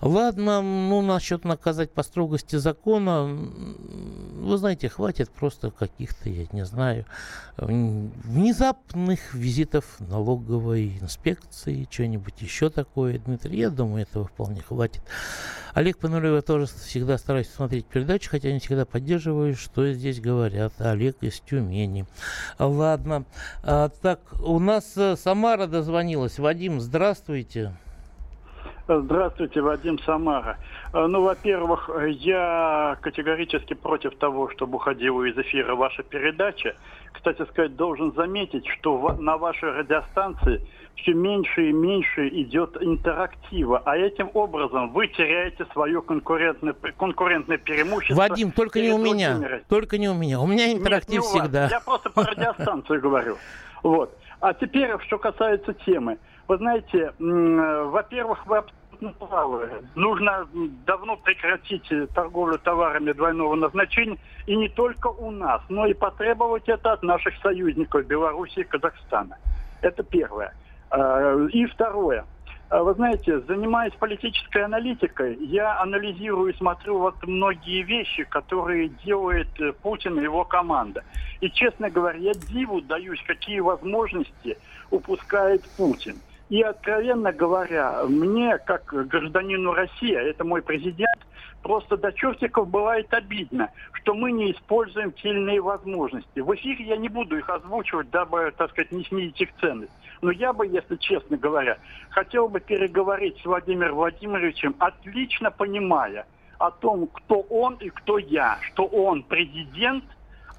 Ладно, 0.00 0.62
ну, 0.62 1.02
насчет 1.02 1.44
наказать 1.44 1.92
по 1.92 2.02
строгости 2.02 2.56
закона, 2.56 3.24
вы 3.24 4.56
знаете, 4.56 4.88
хватит 4.88 5.30
просто 5.30 5.70
каких-то, 5.70 6.28
я 6.28 6.46
не 6.52 6.64
знаю, 6.64 7.06
внезапных 7.56 9.34
визитов 9.34 9.84
налоговой 10.00 10.98
инспекции, 11.00 11.86
что-нибудь 11.90 12.40
еще 12.40 12.70
такое, 12.70 13.18
Дмитрий. 13.18 13.58
Я 13.58 13.70
думаю, 13.70 14.02
этого 14.02 14.26
вполне 14.26 14.62
хватит. 14.62 15.02
Олег 15.74 15.98
Панулева 15.98 16.42
тоже 16.42 16.66
всегда 16.66 17.16
стараюсь 17.16 17.48
смотреть 17.48 17.86
передачи, 17.86 18.28
хотя 18.28 18.52
не 18.52 18.58
всегда 18.58 18.84
поддерживаю, 18.84 19.56
что 19.56 19.90
здесь 19.92 20.20
говорят. 20.20 20.74
Олег 20.78 21.16
из 21.22 21.40
Тюмени. 21.40 22.06
Ладно. 22.58 23.24
А, 23.62 23.88
так, 23.88 24.20
у 24.42 24.58
нас 24.58 24.92
э, 24.96 25.16
Самара 25.16 25.66
дозвонилась. 25.66 26.31
Вадим, 26.38 26.80
здравствуйте. 26.80 27.72
Здравствуйте, 28.88 29.60
Вадим 29.60 29.98
Самара. 30.00 30.58
Э, 30.92 31.06
ну, 31.06 31.22
во-первых, 31.22 31.88
я 32.08 32.96
категорически 33.00 33.74
против 33.74 34.16
того, 34.16 34.50
чтобы 34.50 34.76
уходила 34.76 35.24
из 35.24 35.38
эфира 35.38 35.74
ваша 35.74 36.02
передача. 36.02 36.74
Кстати 37.12 37.44
сказать, 37.50 37.76
должен 37.76 38.12
заметить, 38.14 38.66
что 38.66 39.16
на 39.20 39.36
вашей 39.36 39.70
радиостанции 39.70 40.66
все 40.96 41.14
меньше 41.14 41.70
и 41.70 41.72
меньше 41.72 42.28
идет 42.28 42.76
интерактива, 42.80 43.82
а 43.84 43.96
этим 43.96 44.30
образом 44.34 44.92
вы 44.92 45.06
теряете 45.08 45.64
свое 45.72 46.02
конкурентное, 46.02 46.74
конкурентное 46.96 47.58
преимущество. 47.58 48.16
Вадим, 48.28 48.50
только 48.50 48.80
не 48.80 48.90
у 48.90 48.98
меня, 48.98 49.62
только 49.68 49.98
не 49.98 50.08
у 50.08 50.14
меня. 50.14 50.40
У 50.40 50.46
меня 50.46 50.72
интерактив 50.72 51.22
Нет, 51.22 51.24
всегда. 51.24 51.68
Я 51.68 51.80
просто 51.80 52.10
по 52.10 52.24
радиостанции 52.24 52.98
говорю. 52.98 53.36
Вот. 53.82 54.16
А 54.42 54.54
теперь, 54.54 54.90
что 55.06 55.18
касается 55.18 55.72
темы. 55.72 56.18
Вы 56.48 56.56
знаете, 56.56 57.12
во-первых, 57.20 58.44
вы 58.46 58.58
абсолютно 58.58 59.26
правы. 59.26 59.70
Нужно 59.94 60.48
давно 60.84 61.16
прекратить 61.16 61.88
торговлю 62.12 62.58
товарами 62.58 63.12
двойного 63.12 63.54
назначения. 63.54 64.18
И 64.48 64.56
не 64.56 64.68
только 64.68 65.06
у 65.06 65.30
нас, 65.30 65.62
но 65.68 65.86
и 65.86 65.94
потребовать 65.94 66.68
это 66.68 66.92
от 66.92 67.04
наших 67.04 67.34
союзников 67.40 68.04
Беларуси 68.06 68.58
и 68.58 68.64
Казахстана. 68.64 69.38
Это 69.80 70.02
первое. 70.02 70.52
А, 70.90 71.36
и 71.46 71.64
второе. 71.66 72.24
А, 72.72 72.82
вы 72.82 72.94
знаете, 72.94 73.38
занимаясь 73.40 73.92
политической 73.92 74.64
аналитикой, 74.64 75.36
я 75.44 75.78
анализирую 75.82 76.54
и 76.54 76.56
смотрю 76.56 77.00
вот 77.00 77.16
многие 77.22 77.82
вещи, 77.82 78.24
которые 78.24 78.88
делает 79.04 79.48
э, 79.60 79.74
Путин 79.74 80.18
и 80.18 80.22
его 80.22 80.46
команда. 80.46 81.04
И, 81.42 81.50
честно 81.50 81.90
говоря, 81.90 82.18
я 82.18 82.32
диву 82.32 82.80
даюсь, 82.80 83.22
какие 83.26 83.60
возможности 83.60 84.56
упускает 84.90 85.62
Путин. 85.76 86.16
И, 86.52 86.60
откровенно 86.60 87.32
говоря, 87.32 88.02
мне, 88.06 88.58
как 88.58 88.84
гражданину 88.84 89.72
России, 89.72 90.14
а 90.14 90.20
это 90.20 90.44
мой 90.44 90.60
президент, 90.60 91.18
просто 91.62 91.96
до 91.96 92.12
чертиков 92.12 92.68
бывает 92.68 93.06
обидно, 93.14 93.70
что 93.94 94.12
мы 94.12 94.32
не 94.32 94.52
используем 94.52 95.14
иные 95.22 95.62
возможности. 95.62 96.40
В 96.40 96.54
эфире 96.54 96.84
я 96.84 96.98
не 96.98 97.08
буду 97.08 97.38
их 97.38 97.48
озвучивать, 97.48 98.10
дабы, 98.10 98.52
так 98.54 98.70
сказать, 98.72 98.92
не 98.92 99.02
снизить 99.04 99.40
их 99.40 99.48
ценность. 99.62 99.92
Но 100.20 100.30
я 100.30 100.52
бы, 100.52 100.66
если 100.66 100.96
честно 100.96 101.38
говоря, 101.38 101.78
хотел 102.10 102.50
бы 102.50 102.60
переговорить 102.60 103.38
с 103.40 103.46
Владимиром 103.46 103.94
Владимировичем, 103.94 104.76
отлично 104.78 105.50
понимая 105.50 106.26
о 106.58 106.70
том, 106.70 107.06
кто 107.06 107.40
он 107.48 107.76
и 107.76 107.88
кто 107.88 108.18
я, 108.18 108.58
что 108.60 108.84
он 108.84 109.22
президент, 109.22 110.04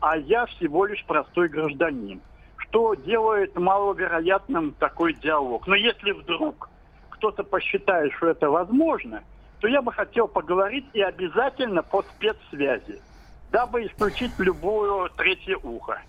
а 0.01 0.17
я 0.17 0.47
всего 0.47 0.87
лишь 0.87 1.05
простой 1.05 1.49
гражданин 1.49 2.19
что 2.73 2.95
делает 2.95 3.55
маловероятным 3.55 4.73
такой 4.79 5.13
диалог. 5.13 5.67
Но 5.67 5.75
если 5.75 6.11
вдруг 6.11 6.69
кто-то 7.09 7.43
посчитает, 7.43 8.11
что 8.13 8.29
это 8.29 8.49
возможно, 8.49 9.23
то 9.59 9.67
я 9.67 9.83
бы 9.83 9.93
хотел 9.93 10.27
поговорить 10.27 10.85
и 10.93 11.01
обязательно 11.01 11.83
по 11.83 12.01
спецсвязи 12.01 12.99
дабы 13.51 13.85
исключить 13.85 14.31
любое 14.39 15.09
третье 15.09 15.57
ухо. 15.57 16.01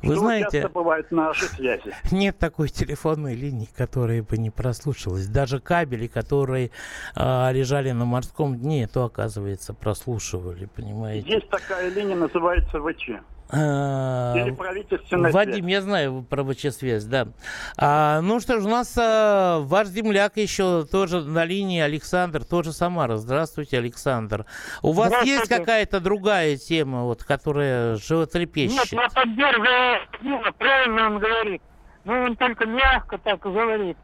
Вы 0.00 0.12
что 0.12 0.20
знаете, 0.20 0.60
часто 0.60 0.68
бывает 0.68 1.10
на 1.10 1.24
нашей 1.24 1.48
связи. 1.48 1.92
Нет 2.12 2.38
такой 2.38 2.68
телефонной 2.68 3.34
линии, 3.34 3.68
которая 3.76 4.22
бы 4.22 4.38
не 4.38 4.50
прослушалась. 4.50 5.26
Даже 5.26 5.58
кабели, 5.58 6.06
которые 6.06 6.70
э, 7.16 7.52
лежали 7.52 7.90
на 7.90 8.04
морском 8.04 8.56
дне, 8.56 8.86
то, 8.86 9.06
оказывается, 9.06 9.74
прослушивали, 9.74 10.66
понимаете? 10.66 11.28
Есть 11.28 11.50
такая 11.50 11.90
линия, 11.90 12.14
называется 12.14 12.80
ВЧ. 12.80 13.10
Или 13.52 14.50
правительственная 14.52 15.30
Вадим, 15.30 15.64
связь. 15.64 15.70
я 15.70 15.82
знаю 15.82 16.26
про 16.28 16.42
ВЧ-связь, 16.42 17.04
да. 17.04 17.28
А, 17.76 18.20
ну 18.22 18.40
что 18.40 18.58
ж, 18.58 18.64
у 18.64 18.68
нас 18.68 18.96
а, 18.98 19.60
ваш 19.60 19.88
земляк 19.88 20.36
еще 20.36 20.86
тоже 20.86 21.20
на 21.20 21.44
линии, 21.44 21.80
Александр, 21.80 22.44
тоже 22.44 22.72
Самара. 22.72 23.16
Здравствуйте, 23.16 23.78
Александр. 23.78 24.46
У 24.82 24.92
вас 24.92 25.24
есть 25.24 25.48
какая-то 25.48 26.00
другая 26.00 26.56
тема, 26.56 27.02
вот, 27.02 27.22
которая 27.22 27.96
животрепещет? 27.96 28.92
Нет, 28.92 28.92
я 28.92 29.08
поддерживаю 29.10 30.00
Дима, 30.22 30.52
правильно 30.52 31.06
он 31.06 31.18
говорит. 31.18 31.62
Ну, 32.04 32.12
он 32.24 32.36
только 32.36 32.66
мягко 32.66 33.18
так 33.18 33.40
говорит. 33.40 33.96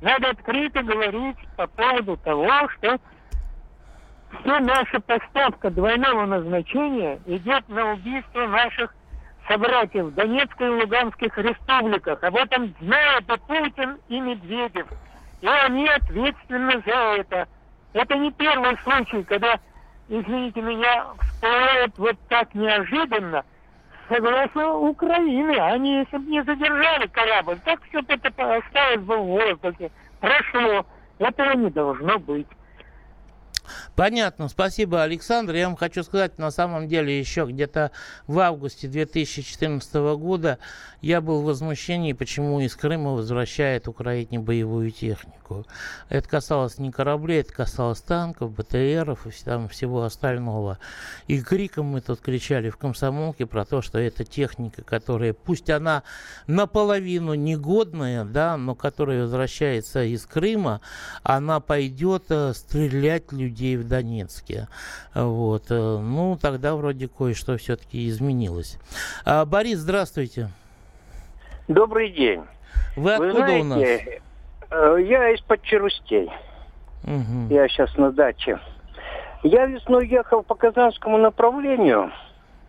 Надо 0.00 0.30
открыто 0.30 0.82
говорить 0.82 1.36
по 1.56 1.66
поводу 1.66 2.16
того, 2.16 2.48
что 2.76 2.98
Вся 4.40 4.60
наша 4.60 5.00
поставка 5.00 5.70
двойного 5.70 6.26
назначения 6.26 7.20
идет 7.26 7.68
на 7.68 7.92
убийство 7.92 8.46
наших 8.46 8.94
собратьев 9.48 10.06
в 10.06 10.14
Донецкой 10.14 10.68
и 10.68 10.80
Луганских 10.82 11.36
республиках. 11.38 12.22
Об 12.22 12.36
этом 12.36 12.74
знают 12.80 13.24
и 13.28 13.38
Путин, 13.46 13.98
и 14.08 14.20
Медведев. 14.20 14.86
И 15.40 15.46
они 15.46 15.86
ответственны 15.88 16.82
за 16.86 16.96
это. 17.18 17.48
Это 17.92 18.16
не 18.16 18.32
первый 18.32 18.76
случай, 18.78 19.22
когда, 19.24 19.58
извините 20.08 20.62
меня, 20.62 21.06
всплывает 21.20 21.98
вот 21.98 22.16
так 22.28 22.54
неожиданно, 22.54 23.44
согласно 24.08 24.74
Украины. 24.74 25.58
Они, 25.58 25.98
если 25.98 26.16
бы 26.16 26.30
не 26.30 26.42
задержали 26.42 27.06
корабль, 27.08 27.58
так 27.64 27.80
все 27.88 28.00
это 28.08 28.56
осталось 28.56 29.00
бы 29.00 29.16
в 29.16 29.26
воздухе. 29.26 29.90
Прошло. 30.20 30.86
Этого 31.18 31.52
не 31.52 31.70
должно 31.70 32.18
быть. 32.18 32.48
Понятно, 33.96 34.48
спасибо, 34.48 35.02
Александр. 35.02 35.54
Я 35.54 35.66
вам 35.66 35.76
хочу 35.76 36.02
сказать, 36.02 36.38
на 36.38 36.50
самом 36.50 36.88
деле, 36.88 37.18
еще 37.18 37.46
где-то 37.46 37.90
в 38.26 38.38
августе 38.38 38.88
2014 38.88 39.94
года 40.16 40.58
я 41.04 41.20
был 41.20 41.42
в 41.42 41.44
возмущении, 41.44 42.14
почему 42.14 42.60
из 42.60 42.74
Крыма 42.74 43.10
возвращает 43.10 43.88
Украине 43.88 44.38
боевую 44.38 44.90
технику. 44.90 45.66
Это 46.08 46.26
касалось 46.26 46.78
не 46.78 46.90
кораблей, 46.90 47.42
это 47.42 47.52
касалось 47.52 48.00
танков, 48.00 48.52
БТРов 48.52 49.26
и 49.26 49.30
там 49.44 49.68
всего 49.68 50.04
остального. 50.04 50.78
И 51.26 51.42
криком 51.42 51.86
мы 51.86 52.00
тут 52.00 52.20
кричали 52.20 52.70
в 52.70 52.78
комсомолке 52.78 53.44
про 53.44 53.66
то, 53.66 53.82
что 53.82 53.98
это 53.98 54.24
техника, 54.24 54.82
которая, 54.82 55.34
пусть 55.34 55.68
она 55.68 56.04
наполовину 56.46 57.34
негодная, 57.34 58.24
да, 58.24 58.56
но 58.56 58.74
которая 58.74 59.24
возвращается 59.24 60.04
из 60.04 60.24
Крыма, 60.24 60.80
она 61.22 61.60
пойдет 61.60 62.24
э, 62.30 62.54
стрелять 62.54 63.30
людей 63.30 63.76
в 63.76 63.86
Донецке. 63.86 64.68
Вот. 65.14 65.66
Э, 65.68 65.98
ну, 65.98 66.38
тогда 66.40 66.74
вроде 66.74 67.08
кое-что 67.08 67.58
все-таки 67.58 68.08
изменилось. 68.08 68.78
А, 69.26 69.44
Борис, 69.44 69.80
здравствуйте. 69.80 70.50
Добрый 71.68 72.10
день. 72.10 72.44
Вы 72.96 73.12
откуда 73.12 73.32
Вы 73.32 73.36
знаете, 73.36 73.62
у 73.62 73.68
нас? 73.68 73.80
Э, 74.70 74.96
я 75.00 75.30
из-под 75.30 75.62
Черустей. 75.62 76.30
Угу. 77.04 77.54
Я 77.54 77.68
сейчас 77.68 77.96
на 77.96 78.12
даче. 78.12 78.58
Я 79.42 79.66
весной 79.66 80.06
ехал 80.08 80.42
по 80.42 80.54
Казанскому 80.54 81.16
направлению, 81.16 82.12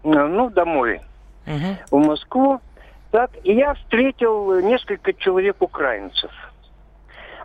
э, 0.03 0.07
ну, 0.07 0.49
домой, 0.49 1.01
угу. 1.45 1.99
в 1.99 2.05
Москву. 2.05 2.61
Так, 3.11 3.31
и 3.43 3.53
я 3.53 3.73
встретил 3.73 4.59
несколько 4.61 5.13
человек 5.13 5.57
украинцев. 5.61 6.31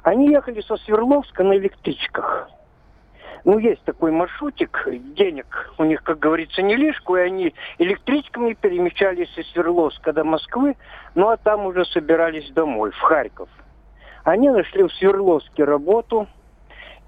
Они 0.03 0.31
ехали 0.31 0.61
со 0.61 0.77
Свердловска 0.77 1.43
на 1.43 1.57
электричках. 1.57 2.49
Ну, 3.45 3.59
есть 3.59 3.83
такой 3.85 4.11
маршрутик, 4.11 4.87
денег 5.15 5.73
у 5.79 5.85
них, 5.85 6.03
как 6.03 6.19
говорится, 6.19 6.63
не 6.63 6.77
лишку, 6.77 7.17
и 7.17 7.21
они 7.21 7.55
электричками 7.79 8.53
перемещались 8.53 9.37
из 9.37 9.51
Свердловска 9.53 10.13
до 10.13 10.25
Москвы, 10.25 10.77
ну, 11.15 11.29
а 11.29 11.37
там 11.37 11.67
уже 11.67 11.85
собирались 11.87 12.51
домой, 12.51 12.91
в 12.91 13.01
Харьков. 13.01 13.49
Они 14.25 14.51
нашли 14.51 14.83
в 14.83 14.93
Свердловске 14.93 15.65
работу, 15.65 16.29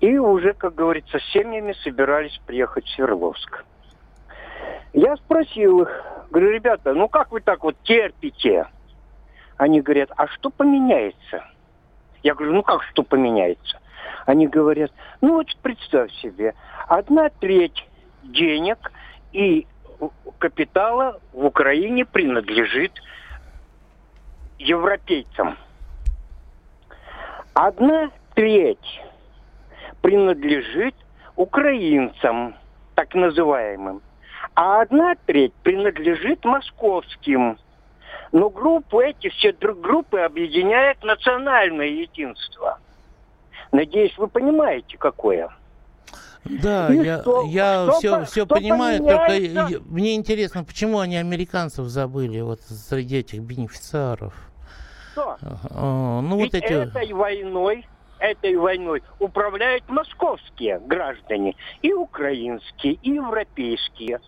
и 0.01 0.17
уже, 0.19 0.55
как 0.55 0.75
говорится, 0.75 1.19
с 1.19 1.33
семьями 1.33 1.75
собирались 1.85 2.41
приехать 2.47 2.87
в 2.87 2.95
Свердловск. 2.95 3.65
Я 4.95 5.17
спросил 5.17 5.83
их, 5.83 6.05
говорю, 6.31 6.51
ребята, 6.51 6.93
ну 6.95 7.09
как 7.09 7.31
вы 7.31 7.41
так 7.41 7.63
вот 7.63 7.77
терпите? 7.83 8.67
Они 9.57 9.81
говорят, 9.81 10.11
а 10.17 10.27
что 10.27 10.51
поменяется? 10.51 11.45
Я 12.23 12.35
говорю, 12.35 12.55
ну 12.55 12.63
как 12.63 12.83
что 12.85 13.03
поменяется? 13.03 13.82
Они 14.27 14.47
говорят, 14.47 14.93
ну 15.21 15.35
вот 15.35 15.49
представь 15.63 16.13
себе, 16.15 16.55
одна 16.89 17.29
треть 17.41 17.87
денег 18.23 18.93
и 19.33 19.67
капитала 20.39 21.21
в 21.33 21.45
Украине 21.45 22.05
принадлежит 22.05 22.93
европейцам. 24.59 25.57
Одна 27.55 28.11
треть 28.35 29.01
принадлежит 30.01 30.95
украинцам, 31.37 32.55
так 32.95 33.15
называемым, 33.15 34.03
а 34.55 34.83
одна 34.83 35.15
треть 35.27 35.55
принадлежит 35.63 36.45
московским. 36.45 37.59
Но 38.33 38.49
группы 38.49 39.05
эти, 39.05 39.29
все 39.29 39.53
группы 39.53 40.21
объединяет 40.21 41.03
национальное 41.03 41.89
единство– 41.89 42.79
Надеюсь, 43.73 44.17
вы 44.19 44.29
понимаете, 44.29 44.99
какое. 44.99 45.49
Да, 46.45 46.93
и 46.93 46.99
я, 46.99 47.21
что, 47.21 47.45
я 47.47 47.85
что, 47.85 47.93
все, 47.99 48.25
все 48.25 48.45
что 48.45 48.55
понимаю, 48.55 48.99
поменяется? 48.99 49.69
только 49.69 49.85
мне 49.89 50.17
интересно, 50.17 50.65
почему 50.65 50.99
они 50.99 51.17
американцев 51.17 51.87
забыли 51.87 52.41
вот 52.41 52.61
среди 52.61 53.19
этих 53.19 53.41
бенефициаров? 53.41 54.35
Что? 55.13 55.37
А, 55.41 56.21
ну, 56.21 56.39
Ведь 56.39 56.53
вот 56.53 56.63
эти... 56.63 56.73
этой 56.73 57.13
войной, 57.13 57.87
этой 58.19 58.57
войной 58.57 59.03
управляют 59.21 59.89
московские 59.89 60.81
граждане, 60.81 61.55
и 61.81 61.93
украинские, 61.93 62.95
и 62.95 63.11
европейские. 63.13 64.21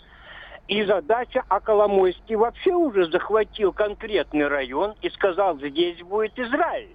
И 0.68 0.82
задача, 0.84 1.42
а 1.48 1.60
Коломойский 1.60 2.36
вообще 2.36 2.72
уже 2.72 3.10
захватил 3.10 3.72
конкретный 3.72 4.46
район 4.46 4.94
и 5.02 5.10
сказал, 5.10 5.58
здесь 5.58 6.00
будет 6.00 6.38
Израиль. 6.38 6.94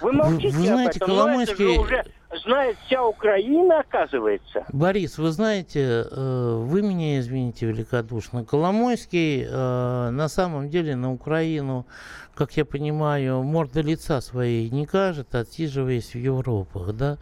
Вы 0.00 0.12
молчите 0.12 0.48
вы, 0.48 0.58
вы 0.60 0.66
знаете, 0.66 0.90
об 0.90 0.96
этом, 0.96 1.08
Коломойский... 1.08 1.64
но 1.64 1.72
это 1.72 1.74
же 1.74 1.80
уже 1.80 2.04
знает 2.44 2.76
вся 2.86 3.04
Украина, 3.04 3.80
оказывается. 3.80 4.64
Борис, 4.72 5.18
вы 5.18 5.30
знаете, 5.30 6.06
э, 6.10 6.56
вы 6.64 6.82
меня 6.82 7.18
извините 7.18 7.66
великодушно, 7.66 8.44
Коломойский 8.44 9.44
э, 9.44 10.10
на 10.10 10.28
самом 10.28 10.68
деле 10.68 10.96
на 10.96 11.12
Украину 11.12 11.86
как 12.36 12.56
я 12.58 12.66
понимаю, 12.66 13.42
морда 13.42 13.80
лица 13.80 14.20
своей 14.20 14.68
не 14.68 14.84
кажет, 14.84 15.34
отсиживаясь 15.34 16.12
в 16.12 16.18
Европах, 16.18 16.92
да, 16.92 17.18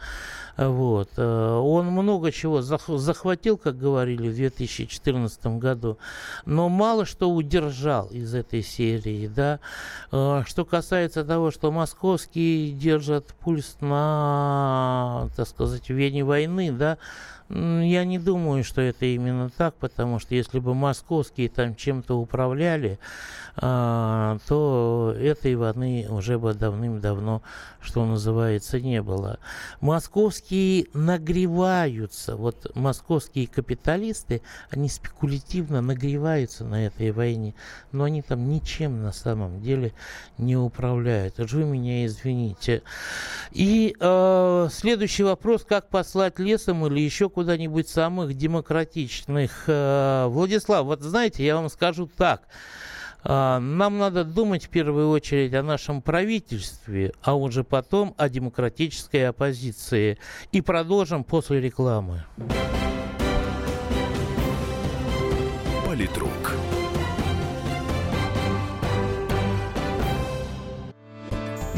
вот. 0.56 1.10
Э, 1.16 1.56
он 1.62 1.86
много 1.86 2.32
чего 2.32 2.62
захватил, 2.62 3.56
как 3.56 3.78
говорили 3.78 4.28
в 4.28 4.34
2014 4.34 5.46
году, 5.58 5.98
но 6.46 6.68
мало 6.68 7.06
что 7.06 7.30
удержал 7.30 8.08
из 8.08 8.34
этой 8.34 8.62
серии, 8.62 9.28
да. 9.28 9.60
Э, 10.10 10.42
что 10.46 10.64
касается 10.64 11.24
того, 11.24 11.52
что 11.52 11.70
московские 11.70 12.72
держат 12.72 13.28
пульс 13.40 13.76
на, 13.80 15.28
так 15.36 15.46
сказать, 15.46 15.88
вене 15.90 16.24
войны, 16.24 16.72
да, 16.72 16.98
я 17.54 18.04
не 18.04 18.18
думаю, 18.18 18.64
что 18.64 18.80
это 18.80 19.06
именно 19.06 19.48
так, 19.48 19.74
потому 19.76 20.18
что 20.18 20.34
если 20.34 20.58
бы 20.58 20.74
московские 20.74 21.48
там 21.48 21.76
чем-то 21.76 22.18
управляли, 22.18 22.98
а, 23.56 24.38
то 24.48 25.14
этой 25.16 25.54
войны 25.54 26.06
уже 26.10 26.38
бы 26.38 26.54
давным-давно, 26.54 27.42
что 27.80 28.04
называется, 28.04 28.80
не 28.80 29.00
было. 29.00 29.38
Московские 29.80 30.86
нагреваются, 30.92 32.34
вот 32.34 32.74
московские 32.74 33.46
капиталисты, 33.46 34.42
они 34.70 34.88
спекулятивно 34.88 35.80
нагреваются 35.80 36.64
на 36.64 36.86
этой 36.86 37.12
войне, 37.12 37.54
но 37.92 38.04
они 38.04 38.22
там 38.22 38.48
ничем 38.48 39.02
на 39.02 39.12
самом 39.12 39.60
деле 39.60 39.92
не 40.38 40.56
управляют. 40.56 41.38
Уж 41.38 41.52
вы 41.52 41.64
меня 41.64 42.04
извините. 42.06 42.82
И 43.52 43.94
э, 43.98 44.68
следующий 44.72 45.22
вопрос, 45.22 45.64
как 45.64 45.88
послать 45.88 46.40
лесом 46.40 46.84
или 46.86 46.98
еще 46.98 47.28
куда-нибудь 47.44 47.90
самых 47.90 48.32
демократичных. 48.32 49.64
Э, 49.66 50.28
Владислав, 50.28 50.86
вот 50.86 51.02
знаете, 51.02 51.44
я 51.44 51.56
вам 51.56 51.68
скажу 51.68 52.06
так. 52.06 52.48
А, 53.22 53.58
нам 53.60 53.98
надо 53.98 54.24
думать 54.24 54.64
в 54.64 54.68
первую 54.70 55.10
очередь 55.10 55.52
о 55.52 55.62
нашем 55.62 56.00
правительстве, 56.00 57.12
а 57.22 57.34
уже 57.34 57.62
потом 57.62 58.14
о 58.16 58.30
демократической 58.30 59.28
оппозиции. 59.28 60.16
И 60.52 60.62
продолжим 60.62 61.22
после 61.22 61.60
рекламы. 61.60 62.24
Политрук. 65.86 66.43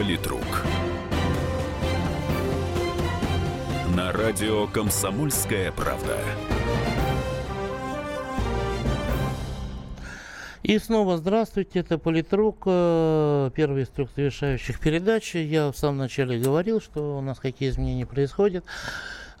Политрук. 0.00 0.64
На 3.94 4.12
радио 4.12 4.66
«Комсомольская 4.66 5.72
правда». 5.72 6.16
И 10.62 10.78
снова 10.78 11.18
здравствуйте, 11.18 11.80
это 11.80 11.98
Политрук, 11.98 12.62
э, 12.64 13.50
первый 13.54 13.82
из 13.82 13.88
трех 13.88 14.08
завершающих 14.16 14.80
передач. 14.80 15.34
Я 15.34 15.70
в 15.70 15.76
самом 15.76 15.98
начале 15.98 16.40
говорил, 16.40 16.80
что 16.80 17.18
у 17.18 17.20
нас 17.20 17.38
какие 17.38 17.68
изменения 17.68 18.06
происходят. 18.06 18.64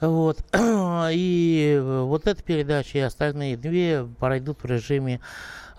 Вот. 0.02 0.44
И 1.10 1.80
вот 1.82 2.26
эта 2.26 2.42
передача 2.42 2.98
и 2.98 3.00
остальные 3.00 3.56
две 3.56 4.06
пройдут 4.18 4.62
в 4.62 4.66
режиме 4.66 5.20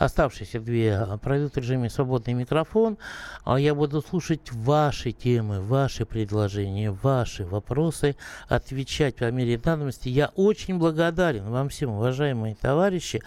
Оставшиеся 0.02 0.60
две 0.60 0.96
а, 0.96 1.18
пройдут 1.20 1.54
в 1.54 1.58
режиме 1.58 1.88
свободный 1.88 2.34
микрофон. 2.34 2.98
А 3.46 3.60
я 3.60 3.76
буду 3.76 4.02
слушать 4.02 4.52
ваши 4.52 5.12
темы, 5.12 5.62
ваши 5.62 6.08
предложения, 6.08 6.90
ваши 6.90 7.46
вопросы, 7.46 8.16
отвечать 8.48 9.18
по 9.18 9.30
мере 9.30 9.62
надобности. 9.64 10.10
Я 10.10 10.32
очень 10.34 10.80
благодарен 10.80 11.48
вам 11.52 11.70
всем, 11.70 11.92
уважаемые 11.92 12.56
товарищи, 12.56 13.22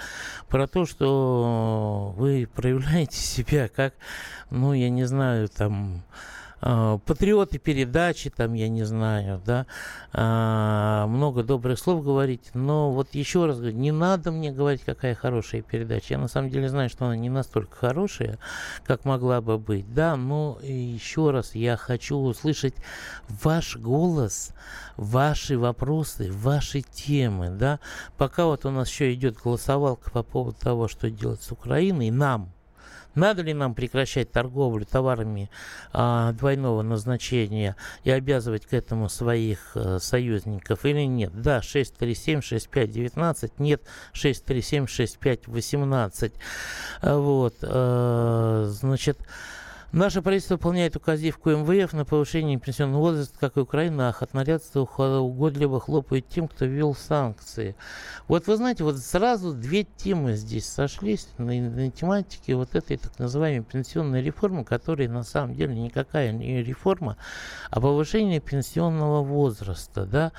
про 0.49 0.67
то, 0.67 0.85
что 0.85 2.13
вы 2.17 2.49
проявляете 2.53 3.19
себя 3.21 3.69
как, 3.69 3.95
ну, 4.51 4.73
я 4.73 4.91
не 4.91 5.05
знаю, 5.05 5.49
там, 5.49 6.03
патриоты 6.65 7.59
передачи, 7.59 8.31
там, 8.31 8.55
я 8.55 8.71
не 8.71 8.85
знаю, 8.85 9.43
да, 9.45 9.67
а, 10.15 11.07
много 11.07 11.43
добрых 11.43 11.79
слов 11.79 12.03
говорить, 12.03 12.51
но 12.55 12.91
вот 12.91 13.15
еще 13.15 13.45
раз 13.45 13.59
говорю, 13.59 13.77
не 13.77 13.93
надо 13.93 14.33
мне 14.33 14.51
говорить, 14.51 14.83
какая 14.83 15.15
хорошая 15.15 15.61
передача. 15.61 16.15
Я 16.15 16.19
на 16.19 16.29
самом 16.29 16.49
деле 16.49 16.71
знаю, 16.71 16.89
что 16.89 17.05
она 17.05 17.17
не 17.17 17.29
настолько 17.29 17.77
хорошая, 17.77 18.39
как 18.87 19.05
могла 19.05 19.43
бы 19.43 19.59
быть, 19.59 19.93
да, 19.93 20.17
но 20.17 20.59
еще 20.63 21.31
раз 21.31 21.55
я 21.55 21.77
хочу 21.77 22.17
услышать 22.17 22.77
ваш 23.29 23.77
голос, 23.77 24.53
ваши 24.97 25.59
вопросы, 25.59 26.33
ваши 26.33 26.81
темы, 26.81 27.51
да. 27.51 27.79
Пока 28.17 28.47
вот 28.47 28.65
у 28.65 28.71
нас 28.71 28.89
еще 28.89 29.13
идет 29.13 29.37
голосовалка 29.37 30.11
по 30.11 30.23
поводу 30.23 30.57
того, 30.59 30.89
что 30.89 31.11
делать 31.11 31.43
с 31.43 31.53
Украиной, 31.53 32.11
нам, 32.11 32.54
надо 33.15 33.43
ли 33.43 33.55
нам 33.55 33.75
прекращать 33.75 34.33
торговлю 34.33 34.87
товарами 34.87 35.51
а, 35.93 36.33
двойного 36.33 36.83
назначения 36.83 37.77
и 38.05 38.11
обязывать 38.11 38.67
к 38.67 38.73
этому 38.73 39.09
своих 39.09 39.73
а, 39.75 39.99
союзников 39.99 40.85
или 40.85 41.07
нет? 41.07 41.33
Да, 41.41 41.61
637-6519, 41.61 43.53
нет, 43.59 43.83
637-6518. 44.15 46.33
Вот, 47.03 47.55
а, 47.63 48.67
значит... 48.69 49.19
Наше 49.95 50.21
правительство 50.23 50.57
выполняет 50.57 50.97
указивку 50.97 51.51
МВФ 51.51 51.93
на 51.93 52.05
повышение 52.05 52.59
пенсионного 52.59 53.01
возраста, 53.01 53.39
как 53.39 53.57
и 53.57 53.61
Украина, 53.61 54.09
а 54.09 54.13
хатнарядство 54.13 54.81
угодливо 54.81 55.79
хлопает 55.79 56.29
тем, 56.29 56.49
кто 56.49 56.65
ввел 56.65 56.97
санкции. 56.97 57.77
Вот 58.27 58.49
вы 58.49 58.57
знаете, 58.57 58.83
вот 58.83 58.99
сразу 58.99 59.55
две 59.55 59.85
темы 59.85 60.35
здесь 60.35 60.67
сошлись 60.67 61.29
на, 61.39 61.53
на 61.53 61.93
тематике 61.93 62.57
вот 62.57 62.75
этой 62.75 62.97
так 62.97 63.17
называемой 63.21 63.63
пенсионной 63.63 64.21
реформы, 64.21 64.65
которая 64.65 65.09
на 65.09 65.23
самом 65.23 65.55
деле 65.55 65.77
никакая 65.77 66.33
не 66.33 66.61
реформа, 66.61 67.17
а 67.71 67.81
повышение 67.81 68.41
пенсионного 68.41 69.23
возраста. 69.23 70.07
Да? 70.07 70.33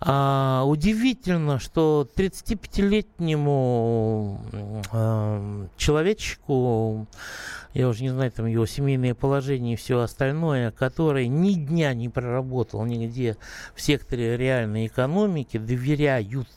А, 0.00 0.64
удивительно, 0.66 1.60
что 1.60 2.08
35-летнему 2.16 4.40
э, 4.90 5.66
человечку 5.76 7.06
я 7.78 7.88
уже 7.88 8.02
не 8.02 8.10
знаю, 8.10 8.32
там 8.32 8.46
его 8.46 8.66
семейное 8.66 9.14
положение 9.14 9.74
и 9.74 9.76
все 9.76 10.00
остальное, 10.00 10.72
который 10.72 11.28
ни 11.28 11.52
дня 11.52 11.94
не 11.94 12.08
проработал 12.08 12.84
нигде 12.84 13.36
в 13.76 13.80
секторе 13.80 14.36
реальной 14.36 14.88
экономики, 14.88 15.58
доверяют 15.58 16.48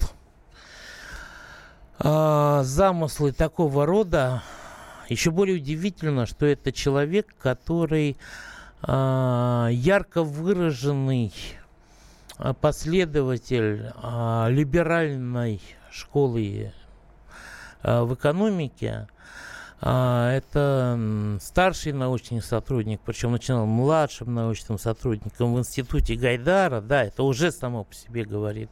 а, 1.99 2.63
замыслы 2.63 3.33
такого 3.33 3.85
рода. 3.85 4.41
Еще 5.09 5.29
более 5.29 5.57
удивительно, 5.57 6.25
что 6.25 6.47
это 6.47 6.71
человек, 6.71 7.27
который 7.39 8.17
а, 8.81 9.67
ярко 9.71 10.23
выраженный 10.23 11.31
а, 12.39 12.55
последователь 12.55 13.91
а, 13.95 14.47
либеральной 14.49 15.61
школы 15.91 16.73
а, 17.83 18.05
в 18.05 18.15
экономике, 18.15 19.07
А, 19.83 20.31
это 20.31 21.39
старший 21.41 21.91
научный 21.91 22.39
сотрудник, 22.39 23.01
причем 23.03 23.31
начинал 23.31 23.65
младшим 23.65 24.31
научным 24.31 24.77
сотрудником 24.77 25.55
в 25.55 25.59
институте 25.59 26.13
Гайдара, 26.15 26.81
да, 26.81 27.03
это 27.03 27.23
уже 27.23 27.51
само 27.51 27.85
по 27.85 27.95
себе 27.95 28.23
говорит 28.23 28.69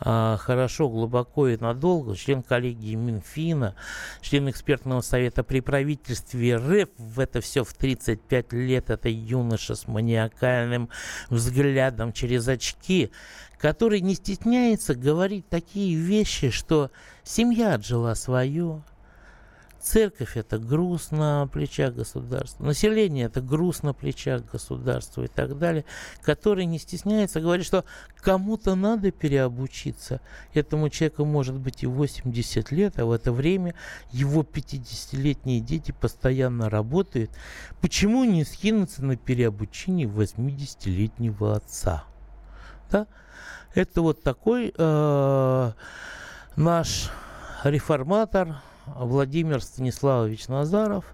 а, 0.00 0.38
хорошо, 0.38 0.88
глубоко 0.88 1.48
и 1.48 1.58
надолго, 1.58 2.16
член 2.16 2.42
коллегии 2.42 2.94
Минфина, 2.94 3.74
член 4.22 4.48
экспертного 4.48 5.02
совета 5.02 5.44
при 5.44 5.60
правительстве 5.60 6.56
РФ, 6.56 6.88
в 6.96 7.20
это 7.20 7.42
все 7.42 7.62
в 7.62 7.74
35 7.74 8.52
лет, 8.54 8.88
это 8.88 9.10
юноша 9.10 9.74
с 9.74 9.86
маниакальным 9.86 10.88
взглядом 11.28 12.14
через 12.14 12.48
очки, 12.48 13.10
который 13.58 14.00
не 14.00 14.14
стесняется 14.14 14.94
говорить 14.94 15.46
такие 15.50 15.94
вещи, 15.94 16.48
что 16.48 16.90
семья 17.22 17.74
отжила 17.74 18.14
свое, 18.14 18.82
Церковь– 19.80 20.32
это 20.36 20.58
груз 20.58 21.12
на 21.12 21.46
плечах 21.46 21.94
государства. 21.94 22.64
Население– 22.64 23.26
это 23.26 23.40
груз 23.40 23.82
на 23.82 23.94
плечах 23.94 24.44
государства 24.50 25.22
и 25.22 25.28
так 25.28 25.56
далее, 25.56 25.84
который 26.22 26.64
не 26.64 26.78
стесняется 26.78 27.40
говорить, 27.40 27.64
что 27.64 27.84
кому-то 28.20 28.74
надо 28.74 29.12
переобучиться. 29.12 30.20
Этому 30.52 30.88
человеку 30.88 31.24
может 31.24 31.54
быть 31.54 31.84
и 31.84 31.86
80 31.86 32.72
лет, 32.72 32.98
а 32.98 33.06
в 33.06 33.12
это 33.12 33.30
время 33.30 33.74
его 34.10 34.42
50-летние 34.42 35.60
дети 35.60 35.92
постоянно 35.92 36.68
работают. 36.68 37.30
Почему 37.80 38.24
не 38.24 38.44
скинуться 38.44 39.04
на 39.04 39.16
переобучение 39.16 40.08
80-летнего 40.08 41.54
отца? 41.54 42.04
Да? 42.90 43.06
Это 43.74 44.02
вот 44.02 44.24
такой 44.24 44.74
э, 44.76 45.72
наш 46.56 47.10
реформатор– 47.62 48.56
Владимир 48.96 49.62
Станиславович 49.62 50.48
Назаров, 50.48 51.04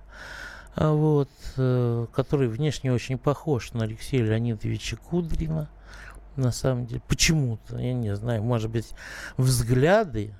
а, 0.76 0.92
вот, 0.92 1.28
э, 1.56 2.06
который 2.12 2.48
внешне 2.48 2.92
очень 2.92 3.18
похож 3.18 3.72
на 3.72 3.84
Алексея 3.84 4.24
Леонидовича 4.24 4.96
Кудрина, 4.96 5.68
на 6.36 6.50
самом 6.52 6.86
деле. 6.86 7.02
Почему-то, 7.06 7.78
я 7.78 7.92
не 7.92 8.14
знаю, 8.16 8.42
может 8.42 8.70
быть, 8.70 8.90
взгляды, 9.36 10.34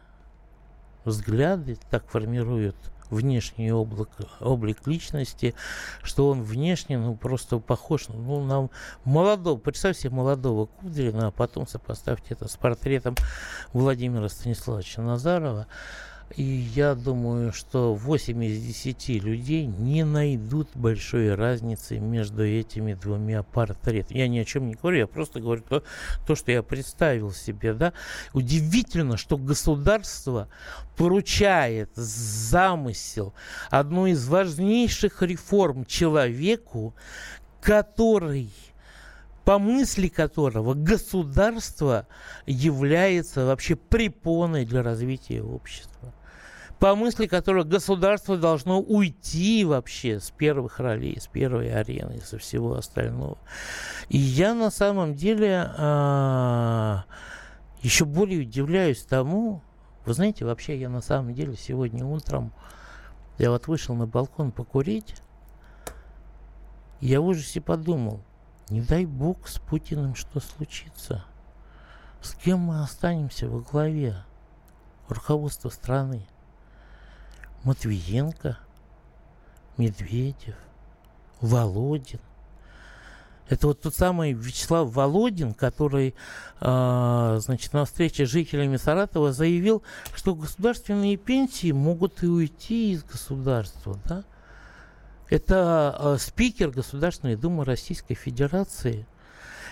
взгляды 1.05 1.79
так 1.90 2.07
формируют 2.09 2.77
внешний 3.11 3.73
облик, 3.73 4.09
облик 4.40 4.87
личности, 4.87 5.55
что 6.03 6.29
он 6.29 6.42
внешне, 6.42 6.99
ну, 6.99 7.14
просто 7.14 7.59
похож 7.59 8.09
ну, 8.09 8.44
на 8.44 8.68
молодого, 9.05 9.59
представьте 9.59 10.03
себе 10.03 10.16
молодого 10.16 10.66
Кудрина, 10.66 11.29
а 11.29 11.31
потом 11.31 11.66
сопоставьте 11.66 12.35
это 12.35 12.49
с 12.49 12.57
портретом 12.57 13.14
Владимира 13.73 14.29
Станиславовича 14.29 15.03
Назарова. 15.03 15.66
И 16.37 16.42
я 16.42 16.97
думаю, 16.97 17.53
что 17.53 17.94
8 17.94 18.44
из 18.44 18.61
10 18.61 19.23
людей 19.23 19.66
не 19.66 20.05
найдут 20.05 20.68
большой 20.75 21.33
разницы 21.37 22.01
между 22.01 22.44
этими 22.44 22.94
двумя 22.94 23.44
портретами. 23.44 24.18
Я 24.18 24.27
ни 24.27 24.38
о 24.38 24.44
чем 24.44 24.66
не 24.66 24.75
говорю, 24.75 24.99
я 24.99 25.07
просто 25.07 25.38
говорю 25.38 25.62
то, 25.62 25.85
то 26.27 26.35
что 26.35 26.51
я 26.51 26.64
представил 26.64 27.31
себе. 27.31 27.73
Да? 27.73 27.92
Удивительно, 28.33 29.16
что 29.16 29.37
государство 29.37 30.49
поручает 30.97 31.90
замысел 31.94 33.33
одной 33.70 34.12
из 34.12 34.27
важнейших 34.27 35.23
реформ 35.23 35.85
человеку, 35.85 36.97
который 37.61 38.51
по 39.44 39.59
мысли 39.59 40.09
которого 40.09 40.75
государство 40.75 42.09
является 42.47 43.44
вообще 43.44 43.77
препоной 43.77 44.64
для 44.64 44.83
развития 44.83 45.42
общества 45.42 46.12
по 46.85 46.94
мысли 46.94 47.27
которого 47.27 47.64
государство 47.64 48.37
должно 48.37 48.79
уйти 48.79 49.64
вообще 49.64 50.20
с 50.20 50.31
первых 50.31 50.81
ролей, 50.81 51.18
с 51.18 51.27
первой 51.27 51.73
арены, 51.73 52.20
со 52.20 52.37
всего 52.37 52.75
остального. 52.75 53.38
И 54.11 54.18
я 54.18 54.53
на 54.53 54.70
самом 54.70 55.14
деле 55.14 55.73
а, 55.79 57.05
еще 57.81 58.05
более 58.05 58.42
удивляюсь 58.42 59.03
тому, 59.03 59.62
вы 60.05 60.12
знаете, 60.12 60.44
вообще 60.44 60.79
я 60.79 60.90
на 60.90 61.01
самом 61.01 61.33
деле 61.33 61.57
сегодня 61.57 62.05
утром, 62.05 62.53
я 63.38 63.51
вот 63.51 63.66
вышел 63.66 63.94
на 63.94 64.07
балкон 64.07 64.53
покурить, 64.53 65.14
я 67.01 67.23
в 67.23 67.25
ужасе 67.25 67.62
подумал, 67.62 68.20
не 68.68 68.83
дай 68.83 69.07
бог 69.07 69.49
с 69.49 69.59
Путиным 69.59 70.14
что 70.14 70.38
случится. 70.38 71.25
С 72.20 72.35
кем 72.35 72.59
мы 72.59 72.83
останемся 72.83 73.49
во 73.49 73.61
главе 73.61 74.16
руководства 75.09 75.70
страны? 75.70 76.27
Матвиенко, 77.64 78.59
Медведев, 79.79 80.55
Володин. 81.40 82.20
Это 83.48 83.66
вот 83.66 83.83
тот 83.83 83.94
самый 83.94 84.33
Вячеслав 84.33 84.90
Володин, 84.90 85.53
который, 85.53 86.14
э, 86.61 87.38
значит, 87.40 87.72
на 87.72 87.85
встрече 87.85 88.27
с 88.27 88.31
жителями 88.31 88.77
Саратова 88.77 89.33
заявил, 89.33 89.83
что 90.14 90.35
государственные 90.35 91.16
пенсии 91.16 91.72
могут 91.72 92.22
и 92.22 92.27
уйти 92.27 92.92
из 92.92 93.05
государства, 93.05 93.98
да? 94.07 94.24
Это 95.29 95.96
э, 95.98 96.16
спикер 96.18 96.70
Государственной 96.70 97.37
Думы 97.37 97.64
Российской 97.64 98.14
Федерации, 98.14 99.07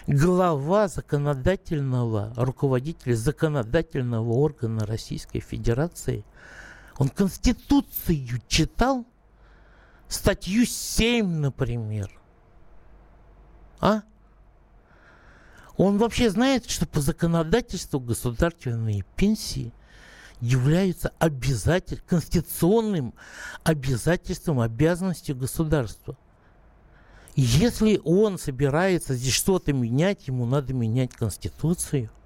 глава 0.07 0.88
законодательного, 0.88 2.33
руководитель 2.37 3.14
законодательного 3.14 4.33
органа 4.33 4.87
Российской 4.87 5.40
Федерации– 5.40 6.24
он 6.98 7.09
Конституцию 7.09 8.40
читал? 8.48 9.07
Статью 10.09 10.66
7, 10.66 11.26
например. 11.26 12.11
А? 13.81 14.02
Он 15.76 15.96
вообще 15.96 16.31
знает, 16.31 16.68
что 16.68 16.87
по 16.87 17.00
законодательству 17.00 17.98
государственные 17.98 19.05
пенсии 19.16 19.72
являются 20.40 21.12
обязатель, 21.18 22.02
конституционным 22.07 23.14
обязательством, 23.64 24.61
обязанностью 24.61 25.35
государства. 25.35 26.16
если 27.35 28.00
он 28.05 28.38
собирается 28.38 29.14
здесь 29.14 29.33
что-то 29.33 29.72
менять, 29.72 30.28
ему 30.28 30.44
надо 30.44 30.74
менять 30.74 31.14
Конституцию– 31.14 32.11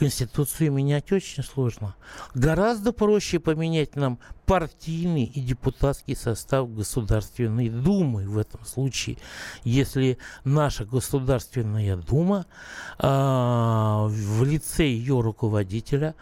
Конституцию 0.00 0.72
менять 0.72 1.12
очень 1.12 1.42
сложно. 1.42 1.94
Гораздо 2.32 2.90
проще 2.90 3.38
поменять 3.38 3.96
нам 3.96 4.18
партийный 4.46 5.24
и 5.24 5.42
депутатский 5.42 6.16
состав 6.16 6.72
Государственной 6.74 7.68
Думы 7.68 8.26
в 8.26 8.38
этом 8.38 8.64
случае, 8.64 9.18
если 9.62 10.16
наша 10.42 10.86
Государственная 10.86 11.96
Дума 11.96 12.46
э, 12.98 13.06
в 13.06 14.42
лице 14.42 14.86
ее 14.86 15.20
руководителя 15.20 16.14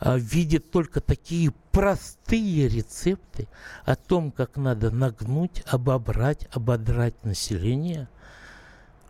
э, 0.00 0.18
видит 0.18 0.70
только 0.70 1.02
такие 1.02 1.52
простые 1.70 2.66
рецепты 2.66 3.46
о 3.84 3.94
том, 3.94 4.32
как 4.32 4.56
надо 4.56 4.90
нагнуть, 4.90 5.62
обобрать, 5.66 6.48
ободрать 6.50 7.22
население. 7.26 8.08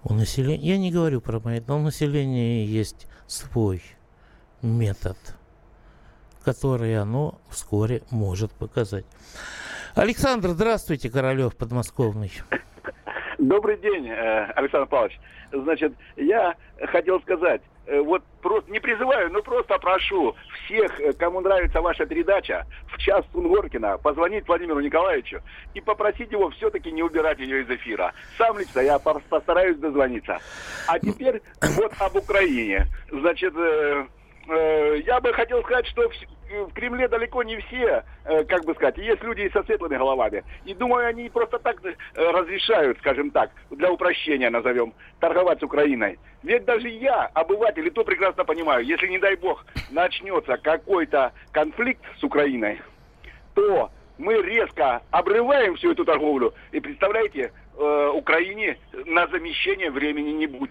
У 0.02 0.12
населения, 0.12 0.70
я 0.70 0.76
не 0.76 0.90
говорю 0.90 1.20
про 1.20 1.38
но 1.38 1.78
у 1.78 1.82
населения 1.82 2.66
есть 2.66 3.06
свой 3.28 3.80
метод, 4.62 5.16
который 6.44 6.96
оно 6.98 7.38
вскоре 7.50 8.02
может 8.10 8.52
показать. 8.52 9.04
Александр, 9.94 10.50
здравствуйте, 10.50 11.10
Королев 11.10 11.56
подмосковный. 11.56 12.30
Добрый 13.38 13.76
день, 13.78 14.08
э, 14.08 14.44
Александр 14.56 14.86
Павлович. 14.88 15.18
Значит, 15.52 15.92
я 16.16 16.56
хотел 16.88 17.20
сказать, 17.20 17.62
э, 17.86 18.00
вот 18.00 18.22
просто 18.42 18.70
не 18.70 18.80
призываю, 18.80 19.30
но 19.32 19.42
просто 19.42 19.78
прошу 19.78 20.34
всех, 20.64 21.00
э, 21.00 21.12
кому 21.12 21.40
нравится 21.40 21.80
ваша 21.80 22.04
передача, 22.04 22.66
в 22.92 22.98
час 22.98 23.24
Сунгоркина, 23.32 23.98
позвонить 23.98 24.46
Владимиру 24.48 24.80
Николаевичу 24.80 25.40
и 25.72 25.80
попросить 25.80 26.32
его 26.32 26.50
все-таки 26.50 26.90
не 26.90 27.02
убирать 27.02 27.38
ее 27.38 27.62
из 27.62 27.70
эфира. 27.70 28.12
Сам 28.36 28.58
лично 28.58 28.80
я 28.80 28.98
постараюсь 28.98 29.78
дозвониться. 29.78 30.38
А 30.88 30.98
теперь 30.98 31.40
вот 31.76 31.92
об 32.00 32.16
Украине. 32.16 32.86
Значит, 33.10 33.54
я 34.48 35.20
бы 35.20 35.32
хотел 35.32 35.62
сказать, 35.62 35.86
что 35.86 36.10
в 36.48 36.72
Кремле 36.72 37.08
далеко 37.08 37.42
не 37.42 37.58
все, 37.58 38.04
э, 38.24 38.44
как 38.44 38.64
бы 38.64 38.74
сказать, 38.74 38.96
есть 38.96 39.22
люди 39.22 39.50
со 39.52 39.62
светлыми 39.64 39.96
головами. 39.96 40.44
И 40.64 40.74
думаю, 40.74 41.06
они 41.06 41.28
просто 41.28 41.58
так 41.58 41.84
э, 41.84 41.94
разрешают, 42.14 42.98
скажем 42.98 43.30
так, 43.30 43.50
для 43.70 43.92
упрощения 43.92 44.50
назовем, 44.50 44.94
торговать 45.20 45.60
с 45.60 45.62
Украиной. 45.62 46.18
Ведь 46.42 46.64
даже 46.64 46.88
я, 46.88 47.26
обыватель, 47.34 47.86
и 47.86 47.90
то 47.90 48.04
прекрасно 48.04 48.44
понимаю, 48.44 48.84
если, 48.84 49.08
не 49.08 49.18
дай 49.18 49.36
бог, 49.36 49.64
начнется 49.90 50.56
какой-то 50.56 51.32
конфликт 51.52 52.02
с 52.18 52.24
Украиной, 52.24 52.80
то 53.54 53.90
мы 54.16 54.40
резко 54.42 55.02
обрываем 55.10 55.76
всю 55.76 55.92
эту 55.92 56.04
торговлю. 56.04 56.54
И 56.72 56.80
представляете, 56.80 57.52
Украине 58.14 58.76
на 59.06 59.28
замещение 59.28 59.90
времени 59.90 60.30
не 60.30 60.46
будет 60.48 60.70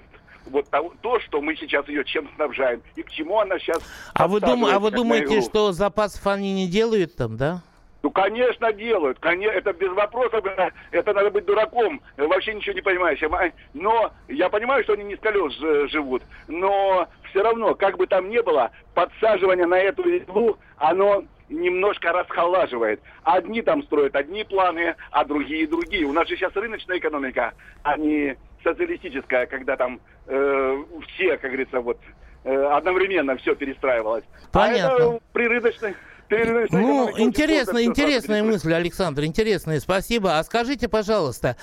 вот 0.50 0.70
того, 0.70 0.94
то, 1.02 1.20
что 1.20 1.42
мы 1.42 1.56
сейчас 1.56 1.88
ее 1.88 2.04
чем 2.04 2.30
снабжаем, 2.36 2.82
и 2.96 3.04
к 3.04 3.12
чему 3.12 3.40
она 3.40 3.60
сейчас... 3.60 3.80
А 4.14 4.28
вы, 4.28 4.40
дум, 4.40 4.66
а 4.66 4.80
вы 4.80 4.92
думаете, 4.92 5.42
что 5.42 5.72
запасов 5.72 6.26
они 6.28 6.54
не 6.54 6.68
делают 6.68 7.16
там, 7.16 7.38
да? 7.38 7.62
Ну, 8.04 8.12
конечно, 8.12 8.72
делают. 8.72 9.20
Конечно, 9.20 9.58
это 9.58 9.74
без 9.74 9.92
вопросов. 9.92 10.46
Это, 10.46 10.72
это 10.92 11.14
надо 11.14 11.32
быть 11.32 11.46
дураком, 11.46 12.02
вообще 12.16 12.54
ничего 12.54 12.74
не 12.74 12.82
понимающим. 12.82 13.34
А, 13.34 13.52
но 13.74 14.12
я 14.28 14.50
понимаю, 14.50 14.84
что 14.84 14.94
они 14.94 15.04
не 15.04 15.16
с 15.16 15.20
колес 15.20 15.54
живут. 15.92 16.24
Но 16.48 17.08
все 17.30 17.44
равно, 17.44 17.76
как 17.76 17.98
бы 17.98 18.08
там 18.08 18.30
ни 18.30 18.40
было, 18.40 18.72
подсаживание 18.94 19.66
на 19.66 19.78
эту 19.78 20.04
иглу, 20.04 20.58
оно 20.78 21.24
немножко 21.50 22.12
расхолаживает. 22.12 23.02
Одни 23.24 23.62
там 23.62 23.84
строят 23.84 24.16
одни 24.16 24.44
планы, 24.44 24.96
а 25.12 25.26
другие 25.26 25.68
другие. 25.68 26.06
У 26.06 26.14
нас 26.14 26.28
же 26.28 26.36
сейчас 26.36 26.56
рыночная 26.56 27.00
экономика, 27.00 27.54
а 27.84 27.98
не 27.98 28.38
социалистическая, 28.64 29.46
когда 29.48 29.76
там 29.76 30.00
э, 30.28 30.84
все, 31.08 31.38
как 31.38 31.52
говорится, 31.52 31.80
вот 31.80 32.00
э, 32.44 32.54
одновременно 32.54 33.36
все 33.38 33.56
перестраивалось. 33.56 34.24
Понятно. 34.52 34.96
А 34.96 35.10
это 35.10 35.20
при 35.34 35.48
рыночной 35.48 35.96
ну, 36.30 37.10
интересная, 37.18 37.84
интересная 37.84 38.44
мысль, 38.44 38.74
Александр, 38.74 39.24
интересная, 39.24 39.80
спасибо. 39.80 40.38
А 40.38 40.44
скажите, 40.44 40.90
пожалуйста, 40.90 41.56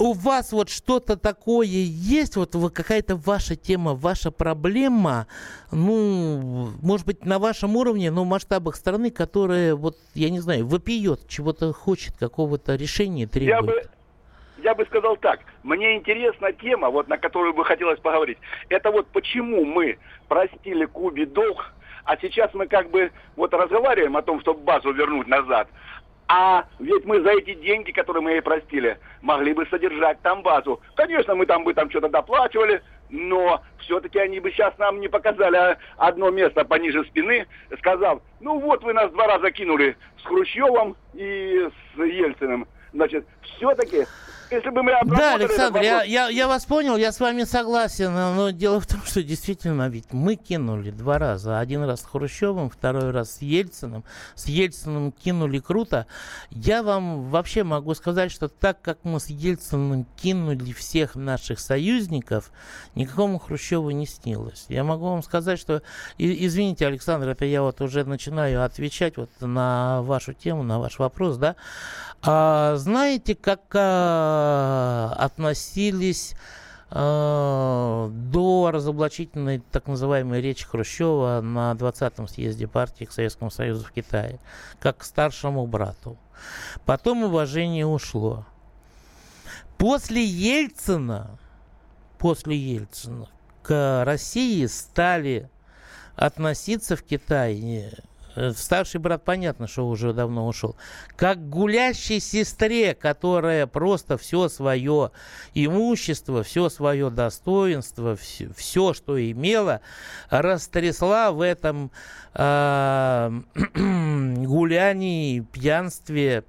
у 0.00 0.12
вас 0.12 0.52
вот 0.52 0.68
что-то 0.68 1.16
такое 1.16 1.66
есть, 1.66 2.36
вот 2.36 2.54
какая-то 2.72 3.16
ваша 3.16 3.56
тема, 3.56 3.94
ваша 3.94 4.30
проблема, 4.30 5.26
ну, 5.70 6.70
может 6.82 7.06
быть, 7.06 7.24
на 7.24 7.38
вашем 7.38 7.76
уровне, 7.76 8.10
но 8.10 8.24
в 8.24 8.26
масштабах 8.26 8.76
страны, 8.76 9.10
которая, 9.10 9.74
вот, 9.74 9.96
я 10.14 10.30
не 10.30 10.40
знаю, 10.40 10.66
вопиет, 10.66 11.28
чего-то 11.28 11.72
хочет, 11.72 12.16
какого-то 12.16 12.76
решения 12.76 13.26
требует? 13.26 13.48
Я 13.48 13.62
бы, 13.62 13.82
я 14.68 14.74
бы 14.74 14.84
сказал 14.84 15.16
так, 15.16 15.40
мне 15.62 15.96
интересна 15.96 16.52
тема, 16.52 16.90
вот 16.90 17.08
на 17.08 17.16
которую 17.16 17.54
бы 17.54 17.64
хотелось 17.64 17.98
поговорить, 18.00 18.36
это 18.68 18.90
вот 18.90 19.06
почему 19.08 19.64
мы 19.64 19.98
простили 20.28 20.84
Кубе 20.84 21.24
долг, 21.24 21.72
а 22.04 22.18
сейчас 22.18 22.52
мы 22.52 22.66
как 22.66 22.90
бы 22.90 23.10
вот 23.36 23.54
разговариваем 23.54 24.18
о 24.18 24.22
том, 24.22 24.40
чтобы 24.42 24.60
базу 24.60 24.92
вернуть 24.92 25.26
назад. 25.26 25.68
А 26.30 26.66
ведь 26.78 27.06
мы 27.06 27.22
за 27.22 27.30
эти 27.30 27.54
деньги, 27.54 27.92
которые 27.92 28.22
мы 28.22 28.32
ей 28.32 28.42
простили, 28.42 28.98
могли 29.22 29.54
бы 29.54 29.64
содержать 29.70 30.20
там 30.20 30.42
базу. 30.42 30.82
Конечно, 30.94 31.34
мы 31.34 31.46
там 31.46 31.64
бы 31.64 31.72
там 31.72 31.88
что-то 31.88 32.10
доплачивали, 32.10 32.82
но 33.08 33.62
все-таки 33.78 34.18
они 34.18 34.38
бы 34.38 34.50
сейчас 34.50 34.76
нам 34.76 35.00
не 35.00 35.08
показали 35.08 35.78
одно 35.96 36.28
место 36.30 36.66
пониже 36.66 37.04
спины, 37.06 37.46
сказав, 37.78 38.20
ну 38.40 38.58
вот 38.58 38.84
вы 38.84 38.92
нас 38.92 39.10
два 39.12 39.28
раза 39.28 39.50
кинули 39.50 39.96
с 40.18 40.26
Хрущевым 40.26 40.94
и 41.14 41.70
с 41.96 41.98
Ельциным. 41.98 42.68
Значит, 42.92 43.26
все-таки 43.42 44.06
если 44.50 44.70
бы 44.70 44.82
мы 44.82 44.92
Да, 45.04 45.34
Александр, 45.34 45.80
я, 45.80 46.02
я, 46.02 46.28
я 46.28 46.48
вас 46.48 46.64
понял, 46.64 46.96
я 46.96 47.12
с 47.12 47.20
вами 47.20 47.44
согласен, 47.44 48.12
но 48.12 48.50
дело 48.50 48.80
в 48.80 48.86
том, 48.86 49.02
что 49.04 49.22
действительно 49.22 49.88
ведь 49.88 50.12
мы 50.12 50.36
кинули 50.36 50.90
два 50.90 51.18
раза. 51.18 51.58
Один 51.58 51.84
раз 51.84 52.02
с 52.02 52.04
Хрущевым, 52.04 52.70
второй 52.70 53.10
раз 53.10 53.36
с 53.36 53.42
Ельциным. 53.42 54.04
С 54.34 54.46
Ельциным 54.46 55.12
кинули 55.12 55.58
круто. 55.58 56.06
Я 56.50 56.82
вам 56.82 57.24
вообще 57.30 57.64
могу 57.64 57.94
сказать, 57.94 58.30
что 58.32 58.48
так 58.48 58.80
как 58.80 58.98
мы 59.04 59.20
с 59.20 59.26
Ельциным 59.26 60.06
кинули 60.16 60.72
всех 60.72 61.14
наших 61.14 61.60
союзников, 61.60 62.50
никакому 62.94 63.38
Хрущеву 63.38 63.90
не 63.90 64.06
снилось. 64.06 64.66
Я 64.68 64.84
могу 64.84 65.06
вам 65.06 65.22
сказать, 65.22 65.58
что, 65.58 65.82
и, 66.16 66.46
извините, 66.46 66.86
Александр, 66.86 67.28
это 67.28 67.44
я 67.44 67.62
вот 67.62 67.80
уже 67.80 68.04
начинаю 68.04 68.64
отвечать 68.64 69.16
вот 69.16 69.30
на 69.40 70.02
вашу 70.02 70.32
тему, 70.32 70.62
на 70.62 70.78
ваш 70.78 70.98
вопрос, 70.98 71.36
да, 71.36 71.56
а 72.20 72.74
знаете, 72.76 73.36
как 73.36 73.60
а, 73.74 74.37
относились 75.16 76.34
а, 76.90 78.08
до 78.08 78.70
разоблачительной 78.72 79.62
так 79.70 79.86
называемой 79.86 80.40
речи 80.40 80.66
Хрущева 80.66 81.40
на 81.42 81.72
20-м 81.72 82.28
съезде 82.28 82.66
партии 82.66 83.04
к 83.04 83.12
Советскому 83.12 83.50
Союзу 83.50 83.84
в 83.84 83.92
Китае, 83.92 84.38
как 84.80 84.98
к 84.98 85.04
старшему 85.04 85.66
брату. 85.66 86.16
Потом 86.84 87.24
уважение 87.24 87.86
ушло. 87.86 88.46
После 89.76 90.24
Ельцина, 90.24 91.38
после 92.18 92.56
Ельцина 92.56 93.28
к 93.62 94.04
России 94.04 94.64
стали 94.66 95.50
относиться 96.16 96.96
в 96.96 97.02
Китае 97.02 97.58
Э, 97.90 97.90
старший 98.56 99.00
брат, 99.00 99.24
понятно, 99.24 99.66
что 99.66 99.88
уже 99.88 100.12
давно 100.12 100.46
ушел. 100.46 100.76
Как 101.16 101.48
гулящей 101.48 102.20
сестре, 102.20 102.94
которая 102.94 103.66
просто 103.66 104.16
все 104.16 104.48
свое 104.48 105.10
имущество, 105.54 106.42
все 106.42 106.68
свое 106.68 107.10
достоинство, 107.10 108.16
все, 108.16 108.50
все 108.56 108.94
что 108.94 109.20
имела, 109.20 109.80
растрясла 110.30 111.32
в 111.32 111.40
этом 111.40 111.90
э, 112.34 113.40
гулянии, 113.74 115.40
пьянстве, 115.40 116.44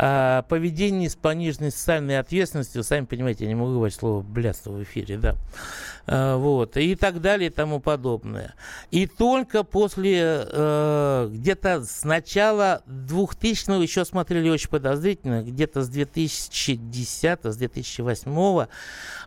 а, 0.00 0.42
поведение 0.42 1.10
с 1.10 1.16
пониженной 1.16 1.72
социальной 1.72 2.20
ответственностью, 2.20 2.84
сами 2.84 3.04
понимаете, 3.04 3.44
я 3.44 3.48
не 3.48 3.56
могу 3.56 3.72
говорить 3.72 3.96
слово 3.96 4.22
блядство 4.22 4.70
в 4.70 4.82
эфире, 4.84 5.18
да, 5.18 5.34
а, 6.06 6.36
вот, 6.36 6.76
и 6.76 6.94
так 6.94 7.20
далее 7.20 7.50
и 7.50 7.52
тому 7.52 7.80
подобное. 7.80 8.54
И 8.92 9.08
только 9.08 9.64
после, 9.64 10.46
э, 10.48 11.28
где-то 11.32 11.82
с 11.84 12.04
начала 12.04 12.82
2000-го, 12.86 13.82
еще 13.82 14.04
смотрели 14.04 14.48
очень 14.48 14.70
подозрительно, 14.70 15.42
где-то 15.42 15.82
с 15.82 15.88
2010 15.88 17.40
с 17.52 17.56
2008 17.56 18.68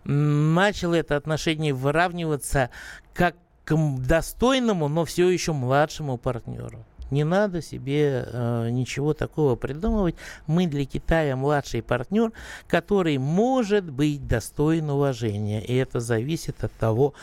начало 0.06 0.96
это 0.96 1.18
отношение 1.18 1.74
выравниваться 1.74 2.70
как 3.14 3.36
к 3.66 3.76
достойному, 3.76 4.88
но 4.88 5.04
все 5.04 5.30
еще 5.30 5.52
младшему 5.52 6.18
партнеру. 6.18 6.86
Не 7.12 7.26
надо 7.26 7.62
себе 7.62 8.26
э, 8.26 8.70
ничего 8.72 9.14
такого 9.14 9.56
придумывать. 9.56 10.16
Мы 10.48 10.66
для 10.66 10.86
Китая 10.86 11.36
младший 11.36 11.84
партнер, 11.84 12.32
который 12.68 13.18
может 13.18 13.92
быть 13.92 14.26
достоин 14.26 14.90
уважения. 14.90 15.62
И 15.62 15.76
это 15.76 16.00
зависит 16.00 16.64
от 16.64 16.72
того, 16.74 17.14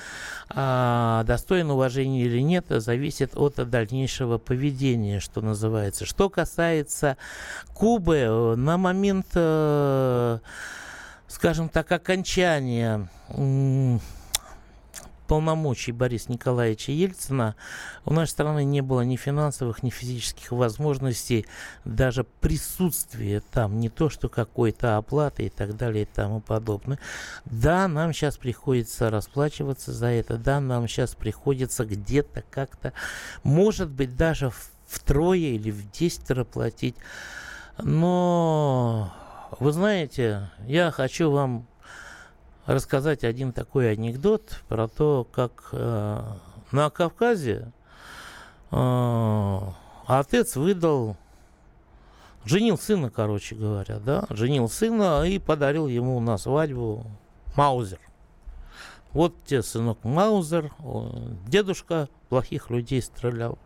э, 0.55 1.25
достоин 1.27 1.71
уважения 1.71 2.23
или 2.23 2.41
нет, 2.41 2.67
зависит 2.69 3.35
от 3.35 3.55
дальнейшего 3.71 4.37
поведения, 4.37 5.21
что 5.21 5.41
называется. 5.41 6.05
Что 6.05 6.29
касается 6.29 7.17
Кубы, 7.73 8.17
э, 8.17 8.55
на 8.57 8.77
момент, 8.77 9.29
э, 9.35 10.39
скажем 11.29 11.71
так, 11.71 11.91
окончания 11.93 13.09
полномочий 15.29 15.93
Бориса 15.93 16.33
Николаевича 16.33 16.91
Ельцина 16.91 17.55
у 18.05 18.13
нашей 18.13 18.31
страны 18.31 18.65
не 18.65 18.81
было 18.81 19.03
ни 19.03 19.17
финансовых, 19.17 19.83
ни 19.83 19.91
физических 19.91 20.51
возможностей, 20.51 21.47
даже 21.85 22.25
присутствия 22.25 23.43
там, 23.53 23.79
не 23.79 23.91
то 23.91 24.09
что 24.09 24.29
какой-то 24.29 24.97
оплаты 24.97 25.47
и 25.47 25.51
так 25.51 25.77
далее 25.77 26.03
и 26.03 26.07
тому 26.07 26.41
подобное. 26.41 26.99
Да, 27.45 27.87
нам 27.87 28.13
сейчас 28.15 28.39
приходится 28.39 29.11
расплачиваться 29.11 29.93
за 29.93 30.07
это, 30.07 30.39
да, 30.39 30.61
нам 30.61 30.89
сейчас 30.89 31.15
приходится 31.15 31.85
где-то 31.85 32.43
как-то, 32.51 32.95
может 33.43 33.91
быть, 33.91 34.17
даже 34.17 34.51
втрое 34.87 35.39
или 35.39 35.71
в 35.71 35.91
десятеро 35.91 36.45
платить. 36.45 36.97
Но, 37.77 39.13
вы 39.61 39.73
знаете, 39.73 40.51
я 40.67 40.91
хочу 40.91 41.31
вам 41.31 41.67
рассказать 42.69 43.25
один 43.25 43.53
такой 43.53 43.91
анекдот 43.91 44.63
про 44.69 44.89
то, 44.89 45.27
как 45.33 45.71
э, 45.73 46.23
на 46.71 46.91
Кавказе 46.91 47.73
э, 48.71 49.59
отец 50.07 50.55
выдал, 50.55 51.17
женил 52.45 52.77
сына, 52.77 53.11
короче 53.11 53.55
говоря, 53.55 53.99
да, 53.99 54.27
женил 54.29 54.69
сына 54.69 55.23
и 55.27 55.39
подарил 55.39 55.87
ему 55.87 56.21
на 56.21 56.37
свадьбу 56.37 57.07
Маузер. 57.57 58.01
Вот 59.15 59.35
тебе, 59.47 59.63
сынок, 59.63 60.05
Маузер, 60.05 60.71
дедушка 61.47 62.11
плохих 62.29 62.69
людей 62.69 63.01
стрелял. 63.01 63.59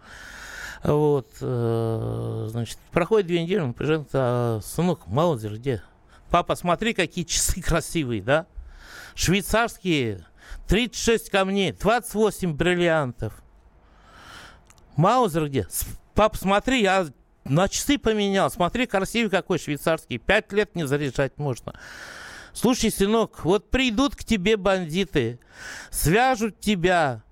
Вот, 0.85 1.27
э, 1.41 2.47
значит, 2.51 2.79
проходит 2.93 3.27
две 3.27 3.43
недели, 3.43 3.59
он 3.59 3.75
приезжает, 3.75 4.09
а, 4.13 4.61
сынок, 4.63 5.09
Маузер 5.09 5.57
где? 5.57 5.83
Папа, 6.31 6.55
смотри, 6.55 6.95
какие 6.95 7.25
часы 7.25 7.61
красивые, 7.63 8.23
да? 8.23 8.47
Швейцарские 9.15 10.25
36 10.69 11.31
камней, 11.31 11.73
28 11.73 12.55
бриллиантов. 12.55 13.43
Маузер 14.97 15.49
где? 15.49 15.67
Пап, 16.15 16.37
смотри, 16.37 16.83
я 16.83 17.07
на 17.45 17.69
часы 17.69 17.99
поменял. 17.99 18.51
Смотри, 18.51 18.87
красивый 18.87 19.31
какой 19.31 19.59
швейцарский. 19.59 20.19
Пять 20.19 20.53
лет 20.53 20.75
не 20.75 20.87
заряжать 20.87 21.39
можно. 21.39 21.75
Слушай, 22.53 22.91
сынок, 22.91 23.45
вот 23.45 23.71
придут 23.71 24.15
к 24.15 24.25
тебе 24.25 24.59
бандиты, 24.59 25.39
свяжут 25.91 26.61
тебя, 26.61 27.23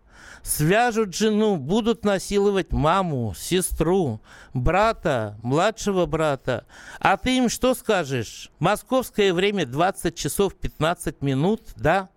свяжут 0.43 1.15
жену, 1.15 1.57
будут 1.57 2.05
насиловать 2.05 2.73
маму, 2.73 3.35
сестру, 3.37 4.21
брата, 4.55 5.39
младшего 5.43 6.07
брата. 6.07 6.67
А 6.99 7.17
ты 7.17 7.39
им 7.39 7.49
что 7.49 7.75
скажешь? 7.75 8.51
Московское 8.59 9.33
время 9.33 9.67
20 9.67 10.15
часов 10.15 10.55
15 10.55 11.23
минут, 11.23 11.63
да? 11.77 12.09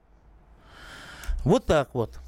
Вот 1.44 1.66
так 1.66 1.94
вот. 1.94 2.23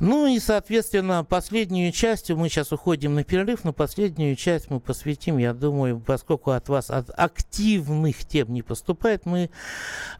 Ну 0.00 0.26
и, 0.26 0.38
соответственно, 0.38 1.24
последнюю 1.24 1.92
часть, 1.92 2.30
мы 2.30 2.48
сейчас 2.48 2.72
уходим 2.72 3.14
на 3.14 3.22
перерыв, 3.22 3.64
но 3.64 3.74
последнюю 3.74 4.34
часть 4.34 4.70
мы 4.70 4.80
посвятим, 4.80 5.36
я 5.36 5.52
думаю, 5.52 6.00
поскольку 6.00 6.52
от 6.52 6.68
вас 6.70 6.90
от 6.90 7.10
активных 7.14 8.24
тем 8.24 8.52
не 8.52 8.62
поступает, 8.62 9.26
мы 9.26 9.50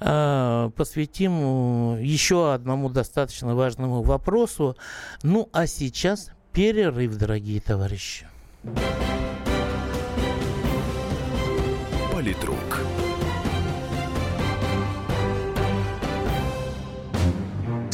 э, 0.00 0.70
посвятим 0.76 1.98
еще 1.98 2.52
одному 2.52 2.90
достаточно 2.90 3.54
важному 3.54 4.02
вопросу. 4.02 4.76
Ну 5.22 5.48
а 5.52 5.66
сейчас 5.66 6.30
перерыв, 6.52 7.16
дорогие 7.16 7.60
товарищи. 7.60 8.26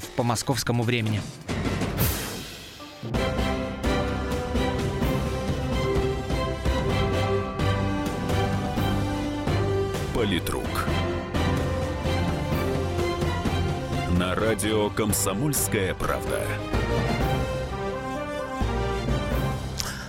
часов 0.00 0.10
по 0.16 0.22
московскому 0.22 0.82
времени. 0.82 1.20
Политрук. 10.14 10.64
На 14.18 14.34
радио 14.34 14.90
«Комсомольская 14.90 15.94
правда». 15.94 16.40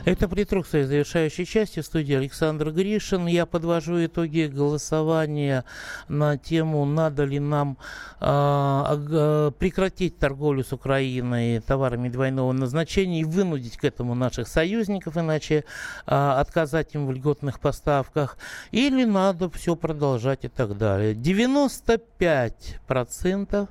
Это 0.03 0.27
своей 0.65 0.85
завершающей 0.85 1.45
части. 1.45 1.81
В 1.81 1.85
студии 1.85 2.15
Александр 2.15 2.71
Гришин. 2.71 3.27
Я 3.27 3.45
подвожу 3.45 4.03
итоги 4.03 4.47
голосования 4.47 5.63
на 6.07 6.37
тему, 6.37 6.85
надо 6.85 7.23
ли 7.23 7.39
нам 7.39 7.77
э, 8.19 9.51
прекратить 9.59 10.17
торговлю 10.17 10.63
с 10.63 10.73
Украиной 10.73 11.59
товарами 11.59 12.09
двойного 12.09 12.51
назначения 12.51 13.21
и 13.21 13.25
вынудить 13.25 13.77
к 13.77 13.83
этому 13.83 14.15
наших 14.15 14.47
союзников, 14.47 15.17
иначе 15.17 15.65
э, 16.07 16.15
отказать 16.15 16.95
им 16.95 17.05
в 17.05 17.11
льготных 17.11 17.59
поставках. 17.59 18.39
Или 18.71 19.03
надо 19.03 19.51
все 19.51 19.75
продолжать 19.75 20.45
и 20.45 20.47
так 20.47 20.75
далее. 20.77 21.13
95% 21.13 23.67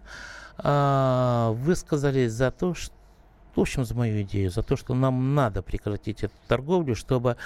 э, 0.62 1.50
высказались 1.54 2.32
за 2.32 2.52
то, 2.52 2.74
что 2.74 2.99
в 3.54 3.60
общем, 3.60 3.84
за 3.84 3.94
мою 3.94 4.22
идею, 4.22 4.50
за 4.50 4.62
то, 4.62 4.76
что 4.76 4.94
нам 4.94 5.34
надо 5.34 5.62
прекратить 5.62 6.22
эту 6.22 6.34
торговлю, 6.48 6.94
чтобы 6.94 7.36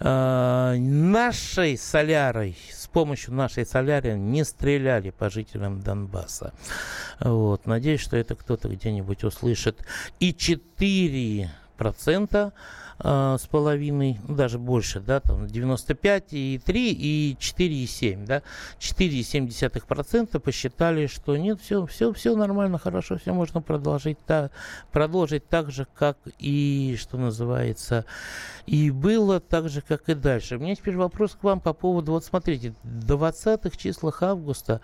э, 0.00 0.74
нашей 0.78 1.78
солярой, 1.78 2.56
с 2.72 2.86
помощью 2.86 3.34
нашей 3.34 3.66
соляры 3.66 4.14
не 4.14 4.44
стреляли 4.44 5.10
по 5.10 5.30
жителям 5.30 5.80
Донбасса. 5.80 6.52
Вот. 7.20 7.66
Надеюсь, 7.66 8.00
что 8.00 8.16
это 8.16 8.34
кто-то 8.34 8.68
где-нибудь 8.68 9.24
услышит. 9.24 9.84
И 10.20 10.32
4% 10.32 12.52
э, 12.98 13.36
с 13.40 13.46
половиной, 13.46 14.18
ну, 14.26 14.34
даже 14.34 14.58
больше, 14.58 15.00
да, 15.00 15.20
там 15.20 15.46
95 15.46 16.32
и 16.32 16.60
3 16.64 16.92
и 16.92 17.36
4 17.38 17.74
и 17.74 17.86
7, 17.86 18.26
да, 18.26 18.42
4,7 18.78 19.86
процента 19.86 20.40
посчитали, 20.40 21.06
что 21.06 21.36
нет, 21.36 21.60
все, 21.60 21.86
все, 21.86 22.12
все 22.12 22.36
нормально, 22.36 22.78
хорошо, 22.78 23.18
все 23.18 23.32
можно 23.32 23.62
продолжить, 23.62 24.18
та, 24.26 24.50
продолжить 24.92 25.48
так 25.48 25.70
же, 25.70 25.86
как 25.94 26.18
и, 26.38 26.96
что 26.98 27.18
называется, 27.18 28.04
и 28.66 28.90
было 28.90 29.40
так 29.40 29.68
же, 29.68 29.80
как 29.80 30.08
и 30.08 30.14
дальше. 30.14 30.56
У 30.56 30.60
меня 30.60 30.74
теперь 30.74 30.96
вопрос 30.96 31.36
к 31.40 31.42
вам 31.42 31.60
по 31.60 31.72
поводу, 31.72 32.12
вот 32.12 32.24
смотрите, 32.24 32.74
20-х 32.84 33.76
числах 33.76 34.22
августа, 34.22 34.80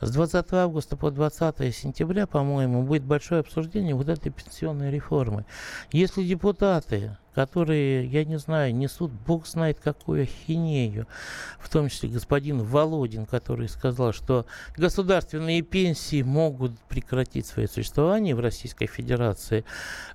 с 0.00 0.10
20 0.10 0.52
августа 0.52 0.96
по 0.96 1.10
20 1.10 1.74
сентября, 1.74 2.26
по-моему, 2.26 2.82
будет 2.82 3.04
большое 3.04 3.40
обсуждение 3.40 3.94
вот 3.94 4.08
этой 4.08 4.30
пенсионной 4.30 4.90
реформы. 4.90 5.44
Если 5.92 6.24
депутаты 6.24 7.16
которые, 7.36 8.06
я 8.06 8.24
не 8.24 8.38
знаю, 8.38 8.74
несут 8.74 9.12
бог 9.12 9.46
знает 9.46 9.78
какую 9.78 10.22
ахинею, 10.22 11.06
в 11.60 11.68
том 11.68 11.90
числе 11.90 12.08
господин 12.08 12.62
Володин, 12.62 13.26
который 13.26 13.68
сказал, 13.68 14.14
что 14.14 14.46
государственные 14.74 15.60
пенсии 15.60 16.22
могут 16.22 16.72
прекратить 16.88 17.44
свое 17.44 17.68
существование 17.68 18.34
в 18.34 18.40
Российской 18.40 18.86
Федерации. 18.86 19.66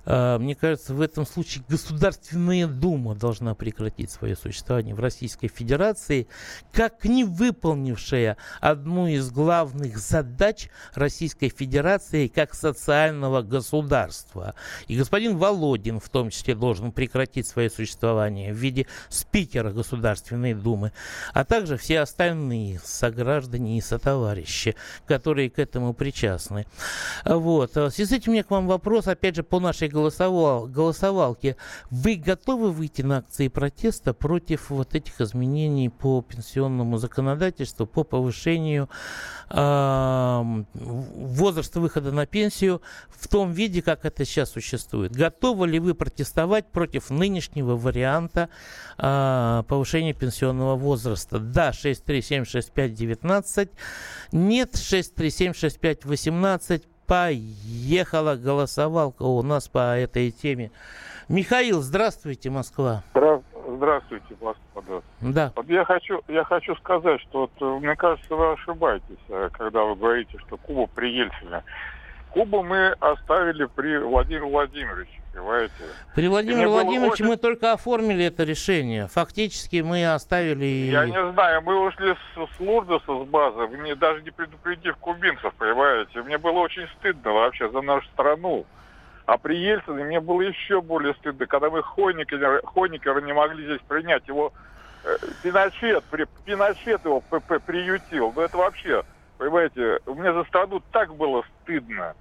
А, 0.04 0.36
мне 0.40 0.56
кажется, 0.56 0.94
в 0.94 1.00
этом 1.00 1.24
случае 1.24 1.62
Государственная 1.68 2.66
Дума 2.66 3.14
должна 3.14 3.54
прекратить 3.54 4.10
свое 4.10 4.34
существование 4.34 4.96
в 4.96 4.98
Российской 4.98 5.46
Федерации, 5.46 6.26
как 6.72 7.04
не 7.04 7.22
выполнившая 7.22 8.36
одну 8.60 9.06
из 9.06 9.30
главных 9.30 9.96
задач 9.96 10.70
Российской 10.94 11.50
Федерации 11.50 12.26
как 12.26 12.52
социального 12.52 13.42
государства. 13.42 14.56
И 14.88 14.96
господин 14.98 15.36
Володин 15.36 16.00
в 16.00 16.08
том 16.08 16.30
числе 16.30 16.56
должен 16.56 16.90
прекратить 16.90 17.11
прекратить 17.12 17.46
свое 17.46 17.68
существование 17.68 18.52
в 18.52 18.56
виде 18.56 18.86
спикера 19.10 19.70
Государственной 19.70 20.54
Думы, 20.54 20.92
а 21.34 21.44
также 21.44 21.76
все 21.76 22.00
остальные 22.00 22.80
сограждане 22.82 23.76
и 23.76 23.80
сотоварищи, 23.80 24.74
которые 25.06 25.50
к 25.50 25.58
этому 25.58 25.92
причастны. 25.92 26.66
Вот. 27.24 27.74
В 27.74 27.90
связи 27.90 28.08
с 28.08 28.12
этим 28.12 28.32
у 28.32 28.34
меня 28.34 28.44
к 28.44 28.50
вам 28.50 28.66
вопрос, 28.66 29.08
опять 29.08 29.36
же, 29.36 29.42
по 29.42 29.60
нашей 29.60 29.88
голосовал, 29.88 30.66
голосовалке. 30.66 31.56
Вы 31.90 32.16
готовы 32.16 32.72
выйти 32.72 33.02
на 33.02 33.18
акции 33.18 33.48
протеста 33.48 34.14
против 34.14 34.70
вот 34.70 34.94
этих 34.94 35.20
изменений 35.20 35.90
по 35.90 36.22
пенсионному 36.22 36.96
законодательству, 36.96 37.86
по 37.86 38.04
повышению 38.04 38.88
э, 39.50 40.64
возраста 40.74 41.80
выхода 41.80 42.10
на 42.10 42.24
пенсию 42.26 42.80
в 43.10 43.28
том 43.28 43.52
виде, 43.52 43.82
как 43.82 44.04
это 44.04 44.24
сейчас 44.24 44.50
существует? 44.50 45.12
Готовы 45.12 45.68
ли 45.68 45.78
вы 45.78 45.94
протестовать 45.94 46.66
против 46.72 47.01
против 47.02 47.10
нынешнего 47.10 47.76
варианта 47.76 48.48
э, 48.98 49.62
повышения 49.68 50.12
пенсионного 50.12 50.76
возраста. 50.76 51.38
Да, 51.38 51.70
6376519. 51.70 53.70
Нет, 54.32 54.74
6376518. 54.74 56.82
Поехала 57.06 58.36
голосовалка 58.36 59.22
у 59.24 59.42
нас 59.42 59.68
по 59.68 59.96
этой 59.96 60.30
теме. 60.30 60.70
Михаил, 61.28 61.82
здравствуйте, 61.82 62.48
Москва. 62.50 63.02
Здравствуйте, 63.68 64.34
господа. 64.40 65.02
Да. 65.20 65.52
Вот 65.56 65.68
я 65.68 65.84
хочу, 65.84 66.22
я 66.28 66.44
хочу 66.44 66.76
сказать, 66.76 67.20
что 67.22 67.50
вот, 67.58 67.80
мне 67.80 67.96
кажется, 67.96 68.34
вы 68.34 68.52
ошибаетесь, 68.52 69.18
э, 69.28 69.50
когда 69.52 69.82
вы 69.84 69.96
говорите, 69.96 70.38
что 70.38 70.56
Куба 70.56 70.86
при 70.94 71.12
Ельцине. 71.12 71.62
Кубу 72.30 72.62
мы 72.62 72.92
оставили 73.00 73.66
при 73.66 73.98
Владимире 73.98 74.46
Владимировиче, 74.46 75.21
понимаете? 75.32 75.72
При 76.14 76.28
Владимире 76.28 76.68
Владимировиче 76.68 77.12
очень... 77.12 77.26
мы 77.26 77.36
только 77.36 77.72
оформили 77.72 78.24
это 78.24 78.44
решение. 78.44 79.08
Фактически 79.08 79.82
мы 79.82 80.06
оставили... 80.06 80.64
Я 80.90 81.06
не 81.06 81.32
знаю, 81.32 81.62
мы 81.62 81.86
ушли 81.86 82.14
с, 82.14 82.56
с 82.56 82.60
Лурдоса 82.60 83.24
с 83.24 83.28
базы, 83.28 83.66
не, 83.78 83.94
даже 83.94 84.22
не 84.22 84.30
предупредив 84.30 84.96
кубинцев, 84.96 85.52
понимаете? 85.54 86.22
Мне 86.22 86.38
было 86.38 86.58
очень 86.58 86.86
стыдно 86.98 87.32
вообще 87.32 87.70
за 87.70 87.80
нашу 87.80 88.06
страну. 88.08 88.66
А 89.26 89.38
при 89.38 89.56
Ельцине 89.56 90.04
мне 90.04 90.20
было 90.20 90.42
еще 90.42 90.80
более 90.80 91.14
стыдно, 91.14 91.46
когда 91.46 91.70
мы 91.70 91.82
Хойникера, 91.82 92.60
Хойникера 92.64 93.20
не 93.20 93.32
могли 93.32 93.64
здесь 93.64 93.80
принять. 93.88 94.26
Его 94.26 94.52
э, 95.04 95.16
Пиночет, 95.42 96.04
при, 96.04 96.26
Пиночет 96.44 97.04
его 97.04 97.20
п, 97.20 97.40
п, 97.40 97.60
приютил. 97.60 98.32
Ну 98.34 98.42
это 98.42 98.56
вообще, 98.56 99.04
понимаете, 99.38 100.00
мне 100.06 100.32
за 100.32 100.44
страну 100.44 100.82
так 100.90 101.14
было 101.14 101.44
стыдно. 101.62 102.14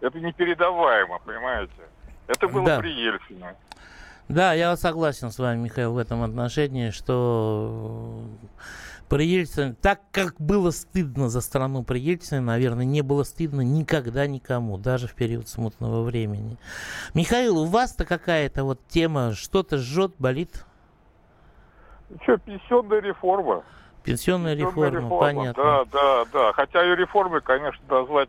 Это 0.00 0.18
непередаваемо, 0.18 1.20
понимаете? 1.24 1.72
Это 2.30 2.46
было 2.46 2.64
да. 2.64 2.78
при 2.78 2.92
Ельцине. 2.92 3.56
Да, 4.28 4.52
я 4.52 4.76
согласен 4.76 5.32
с 5.32 5.38
вами, 5.38 5.62
Михаил, 5.62 5.94
в 5.94 5.98
этом 5.98 6.22
отношении, 6.22 6.90
что 6.90 8.22
при 9.08 9.24
Ельцине, 9.24 9.74
так 9.82 10.00
как 10.12 10.36
было 10.38 10.70
стыдно 10.70 11.28
за 11.28 11.40
страну 11.40 11.82
при 11.82 11.98
Ельцине, 11.98 12.40
наверное, 12.40 12.84
не 12.84 13.02
было 13.02 13.24
стыдно 13.24 13.62
никогда 13.62 14.28
никому, 14.28 14.78
даже 14.78 15.08
в 15.08 15.14
период 15.14 15.48
смутного 15.48 16.04
времени. 16.04 16.56
Михаил, 17.14 17.58
у 17.58 17.64
вас-то 17.64 18.04
какая-то 18.04 18.62
вот 18.62 18.78
тема, 18.86 19.32
что-то 19.32 19.78
жжет, 19.78 20.14
болит? 20.20 20.64
Что, 22.22 22.36
пенсионная 22.36 23.00
реформа. 23.00 23.64
Пенсионная, 24.04 24.54
Пенсионная 24.54 24.54
реформа, 24.54 24.86
реформа, 24.86 25.18
понятно. 25.18 25.62
Да, 25.64 25.84
да, 25.86 26.24
да. 26.32 26.52
Хотя 26.52 26.84
ее 26.84 26.94
реформы, 26.94 27.40
конечно, 27.40 27.82
назвать 27.88 28.28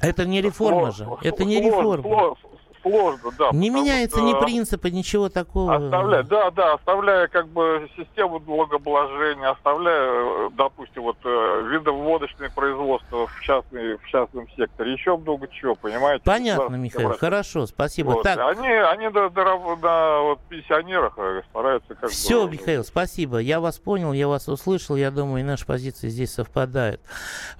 это 0.00 0.24
не 0.24 0.40
реформа 0.40 0.90
же. 0.92 1.06
Это 1.22 1.44
не 1.44 1.60
реформа. 1.60 2.36
Сложно, 2.82 3.30
да. 3.38 3.50
Не 3.52 3.70
меняется 3.70 4.20
ни 4.20 4.38
принципы, 4.40 4.90
ничего 4.90 5.28
такого. 5.28 5.76
Оставляя, 5.76 6.22
да, 6.22 6.50
да, 6.50 6.74
оставляя 6.74 7.28
как 7.28 7.48
бы 7.48 7.88
систему 7.96 8.40
налогообложения, 8.40 9.50
оставляя, 9.50 10.50
допустим, 10.50 11.02
вот 11.02 11.16
видоводочное 11.24 12.50
производство 12.50 13.26
в, 13.26 13.40
частный, 13.40 13.96
в 13.96 14.06
частном 14.06 14.48
секторе, 14.56 14.92
еще 14.92 15.16
много 15.16 15.48
чего, 15.48 15.74
понимаете? 15.74 16.24
Понятно, 16.24 16.76
Михаил, 16.76 17.08
брать. 17.08 17.20
хорошо, 17.20 17.66
спасибо. 17.66 18.10
Вот. 18.10 18.22
Так. 18.22 18.38
Они, 18.38 18.68
они 18.68 19.08
на, 19.08 19.30
на, 19.30 19.76
на 19.76 20.20
вот, 20.20 20.40
пенсионерах 20.48 21.16
стараются 21.50 21.94
как 21.94 22.10
Все, 22.10 22.46
бы... 22.46 22.52
Михаил, 22.52 22.84
спасибо. 22.84 23.38
Я 23.38 23.60
вас 23.60 23.78
понял, 23.78 24.12
я 24.12 24.28
вас 24.28 24.48
услышал, 24.48 24.96
я 24.96 25.10
думаю, 25.10 25.40
и 25.40 25.46
наши 25.46 25.66
позиции 25.66 26.08
здесь 26.08 26.32
совпадают. 26.32 27.00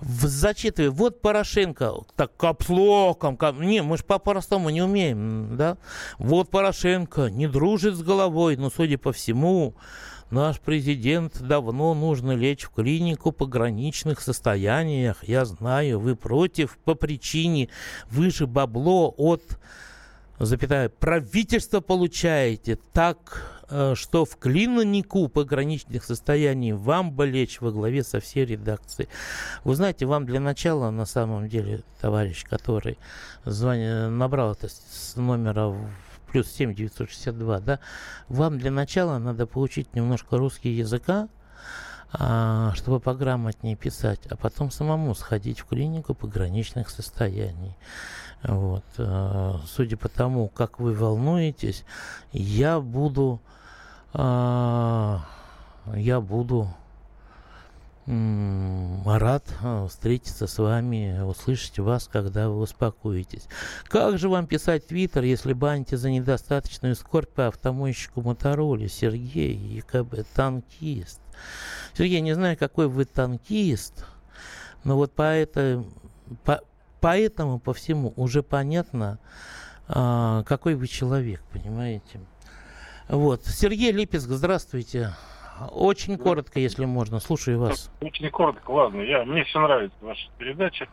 Зачитываю. 0.00 0.92
Вот 0.92 1.20
Порошенко, 1.20 1.92
так 2.16 2.36
каплоком, 2.36 3.36
кап... 3.36 3.56
не, 3.56 3.82
мы 3.82 3.96
же 3.96 4.04
по-простому 4.04 4.70
не 4.70 4.82
умеем, 4.82 5.11
да? 5.14 5.76
Вот 6.18 6.50
Порошенко 6.50 7.28
не 7.28 7.46
дружит 7.46 7.94
с 7.94 8.02
головой, 8.02 8.56
но, 8.56 8.70
судя 8.70 8.98
по 8.98 9.12
всему, 9.12 9.74
наш 10.30 10.60
президент 10.60 11.40
давно 11.40 11.94
нужно 11.94 12.32
лечь 12.32 12.64
в 12.64 12.70
клинику 12.70 13.32
пограничных 13.32 14.20
состояниях. 14.20 15.24
Я 15.24 15.44
знаю, 15.44 16.00
вы 16.00 16.16
против 16.16 16.78
по 16.84 16.94
причине, 16.94 17.68
вы 18.10 18.30
бабло 18.46 19.14
от 19.16 19.58
запятая, 20.38 20.88
правительство 20.88 21.80
получаете 21.80 22.78
так, 22.92 23.61
что 23.94 24.24
в 24.24 24.36
клинику 24.36 25.28
пограничных 25.28 26.04
состояний 26.04 26.72
вам 26.72 27.12
бы 27.12 27.26
лечь 27.26 27.60
во 27.60 27.70
главе 27.70 28.04
со 28.04 28.20
всей 28.20 28.44
редакцией. 28.44 29.08
Вы 29.64 29.74
знаете, 29.74 30.06
вам 30.06 30.26
для 30.26 30.40
начала, 30.40 30.90
на 30.90 31.06
самом 31.06 31.48
деле, 31.48 31.82
товарищ, 32.00 32.44
который 32.44 32.98
звонил, 33.44 34.10
набрал 34.10 34.52
это 34.52 34.68
с 34.68 35.16
номера 35.16 35.74
плюс 36.32 36.50
7 36.50 36.74
962, 36.74 37.60
да, 37.60 37.78
вам 38.28 38.58
для 38.58 38.70
начала 38.70 39.18
надо 39.18 39.46
получить 39.46 39.94
немножко 39.94 40.38
русский 40.38 40.70
языка, 40.70 41.28
а, 42.14 42.72
чтобы 42.74 43.00
пограмотнее 43.00 43.76
писать, 43.76 44.20
а 44.28 44.36
потом 44.36 44.70
самому 44.70 45.14
сходить 45.14 45.60
в 45.60 45.66
клинику 45.66 46.14
пограничных 46.14 46.90
состояний. 46.90 47.76
Вот. 48.42 48.84
Э, 48.98 49.54
судя 49.68 49.96
по 49.96 50.08
тому, 50.08 50.48
как 50.48 50.80
вы 50.80 50.94
волнуетесь, 50.94 51.84
я 52.32 52.80
буду, 52.80 53.40
э, 53.40 53.61
я 54.14 55.20
буду 56.20 56.68
рад 58.06 59.44
э, 59.62 59.86
встретиться 59.88 60.46
с 60.46 60.58
вами, 60.58 61.22
услышать 61.22 61.78
вас, 61.78 62.08
когда 62.12 62.48
вы 62.48 62.58
успокоитесь. 62.58 63.46
Как 63.84 64.18
же 64.18 64.28
вам 64.28 64.46
писать 64.46 64.88
Твиттер, 64.88 65.22
если 65.22 65.52
баните 65.52 65.96
за 65.96 66.10
недостаточную 66.10 66.96
скорбь 66.96 67.30
по 67.30 67.46
автомойщику 67.46 68.20
Мотороле? 68.20 68.88
Сергей, 68.88 69.54
ЕКБ, 69.54 70.26
танкист. 70.34 71.20
Сергей, 71.96 72.20
не 72.20 72.34
знаю, 72.34 72.56
какой 72.56 72.88
вы 72.88 73.04
танкист, 73.04 74.04
но 74.82 74.96
вот 74.96 75.12
по, 75.12 75.22
это, 75.22 75.84
по, 76.44 76.60
поэтому 77.00 77.60
по 77.60 77.72
всему 77.72 78.12
уже 78.16 78.42
понятно, 78.42 79.20
а, 79.86 80.42
какой 80.44 80.74
вы 80.74 80.88
человек, 80.88 81.40
понимаете. 81.52 82.20
Вот. 83.08 83.44
Сергей 83.44 83.92
Липецк, 83.92 84.28
здравствуйте. 84.28 85.10
Очень 85.70 86.18
коротко, 86.18 86.58
если 86.58 86.84
можно. 86.84 87.20
Слушаю 87.20 87.60
вас. 87.60 87.90
Очень 88.00 88.30
коротко, 88.30 88.70
ладно. 88.70 89.00
Я, 89.02 89.24
мне 89.24 89.44
все 89.44 89.60
нравится 89.60 89.96
ваша 90.00 90.28
передача. 90.38 90.88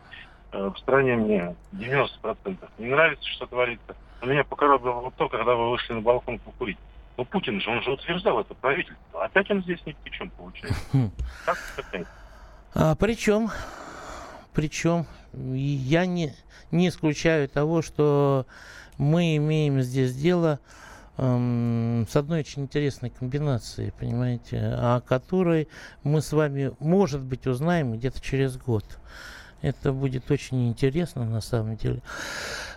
Э, 0.52 0.70
в 0.74 0.78
стране 0.80 1.16
мне 1.16 1.56
90% 1.74 2.70
не 2.78 2.88
нравится, 2.88 3.28
что 3.30 3.46
творится. 3.48 3.96
Но 4.22 4.28
меня 4.28 4.44
покоробило 4.44 5.12
то, 5.18 5.30
когда 5.30 5.56
вы 5.56 5.72
вышли 5.72 5.94
на 5.94 6.02
балкон 6.02 6.40
покурить. 6.40 6.78
Но 7.18 7.26
Путин 7.26 7.60
же, 7.62 7.70
он 7.70 7.82
же 7.84 7.92
утверждал 7.92 8.40
это 8.40 8.54
правительство. 8.54 9.24
Опять 9.24 9.50
он 9.52 9.64
здесь 9.64 9.80
ни 9.86 9.92
при 9.92 10.10
чем 10.12 10.30
получается. 10.32 10.80
Хм. 10.94 11.12
Как 11.46 11.58
это? 11.78 12.06
А, 12.74 12.96
причем, 12.96 13.50
причем, 14.54 15.06
я 15.34 16.06
не, 16.06 16.34
не 16.72 16.90
исключаю 16.90 17.50
того, 17.50 17.82
что 17.82 18.46
мы 18.98 19.38
имеем 19.38 19.82
здесь 19.82 20.16
дело 20.16 20.60
с 21.20 22.16
одной 22.16 22.40
очень 22.40 22.64
интересной 22.64 23.10
комбинацией, 23.10 23.92
понимаете, 23.92 24.58
о 24.58 25.02
которой 25.02 25.68
мы 26.04 26.22
с 26.22 26.32
вами, 26.32 26.72
может 26.80 27.22
быть, 27.22 27.46
узнаем 27.46 27.94
где-то 27.94 28.22
через 28.22 28.58
год. 28.58 28.86
Это 29.62 29.92
будет 29.92 30.32
очень 30.32 30.70
интересно 30.70 31.26
на 31.26 31.42
самом 31.42 31.76
деле. 31.76 32.02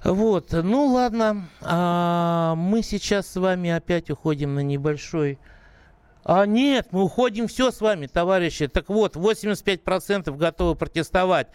Вот, 0.02 0.50
ну 0.50 0.86
ладно, 0.86 1.48
а 1.60 2.56
мы 2.56 2.82
сейчас 2.82 3.28
с 3.28 3.36
вами 3.36 3.70
опять 3.70 4.10
уходим 4.10 4.56
на 4.56 4.60
небольшой 4.60 5.38
а 6.24 6.46
нет, 6.46 6.88
мы 6.92 7.02
уходим 7.02 7.48
все 7.48 7.70
с 7.72 7.80
вами, 7.80 8.06
товарищи. 8.06 8.68
Так 8.68 8.88
вот, 8.88 9.16
85% 9.16 10.36
готовы 10.36 10.76
протестовать, 10.76 11.48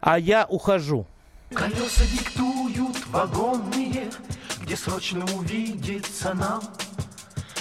а 0.00 0.18
я 0.18 0.46
ухожу. 0.46 1.06
Колеса 1.52 2.04
диктуют 2.10 3.06
вагонные, 3.08 4.10
где 4.64 4.76
срочно 4.76 5.26
увидеться 5.36 6.32
нам. 6.32 6.62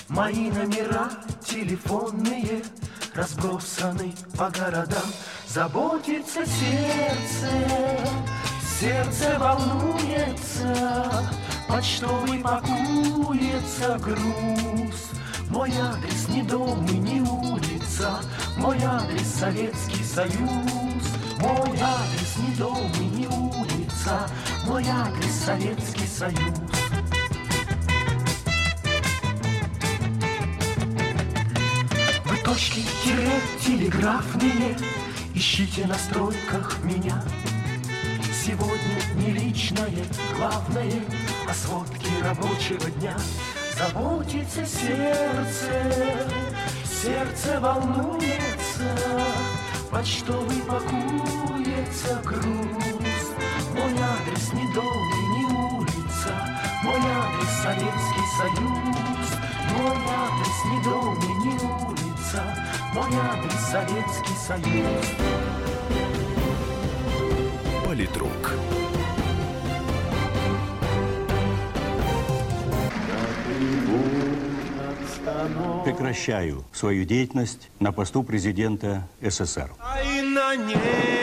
Мои 0.08 0.49
номера 0.49 1.10
телефонные 1.45 2.64
разбросаны 3.14 4.14
по 4.38 4.49
городам. 4.49 5.04
Заботится 5.45 6.45
сердце, 6.45 7.51
сердце 8.80 9.38
волнуется, 9.38 11.12
почтовый 11.68 12.39
пакуется 12.39 13.99
груз. 13.99 15.10
Мой 15.49 15.72
адрес 15.78 16.30
не 16.30 16.41
дом 16.41 16.86
и 16.86 16.97
не 16.97 17.22
улица, 17.22 18.22
Мой 18.58 18.82
адрес 18.82 19.28
Советский 19.28 20.04
Союз. 20.04 21.04
Мой 21.39 21.78
адрес 21.80 22.38
не 22.38 22.56
дом 22.56 22.91
и 22.99 23.06
не 23.06 23.28
улица, 23.28 23.62
Мой 24.66 24.84
адрес 24.88 25.32
Советский 25.45 26.08
Союз. 26.08 26.60
Вы 32.26 32.38
точки 32.43 32.84
тире 33.04 33.32
телеграфные 33.66 34.78
Ищите 35.34 35.86
на 35.88 35.95
стройках 35.95 36.78
меня. 36.84 37.24
Сегодня 38.45 39.01
не 39.16 39.32
личное, 39.32 40.06
главное, 40.38 41.01
А 41.47 41.54
сводки 41.54 42.10
рабочего 42.22 42.89
дня— 42.91 43.16
Заботится 43.78 44.66
сердце, 44.66 46.28
сердце 46.86 47.60
волнуется, 47.60 48.95
Почтовый 49.89 50.62
пакуется 50.62 52.22
груз. 52.24 52.83
Дом 54.74 55.07
и 55.11 55.28
не 55.28 55.45
улица, 55.45 56.34
Мой 56.84 56.95
адрес 56.97 57.49
Советский 57.61 58.26
Союз. 58.38 59.28
Мой 59.78 59.97
адрес 60.07 60.65
не 60.65 60.84
дом 60.84 61.15
и 61.19 61.34
не 61.45 61.53
улица, 61.53 62.43
Мой 62.95 63.11
адрес 63.13 63.59
Советский 63.71 64.36
Союз. 64.36 65.05
Политрук. 67.86 68.53
Прекращаю 75.86 76.63
свою 76.71 77.05
деятельность 77.05 77.69
на 77.80 77.91
посту 77.91 78.24
президента 78.24 79.07
СССР. 79.21 79.71
Ай 79.80 80.21
на 80.24 80.55
небе 80.55 81.22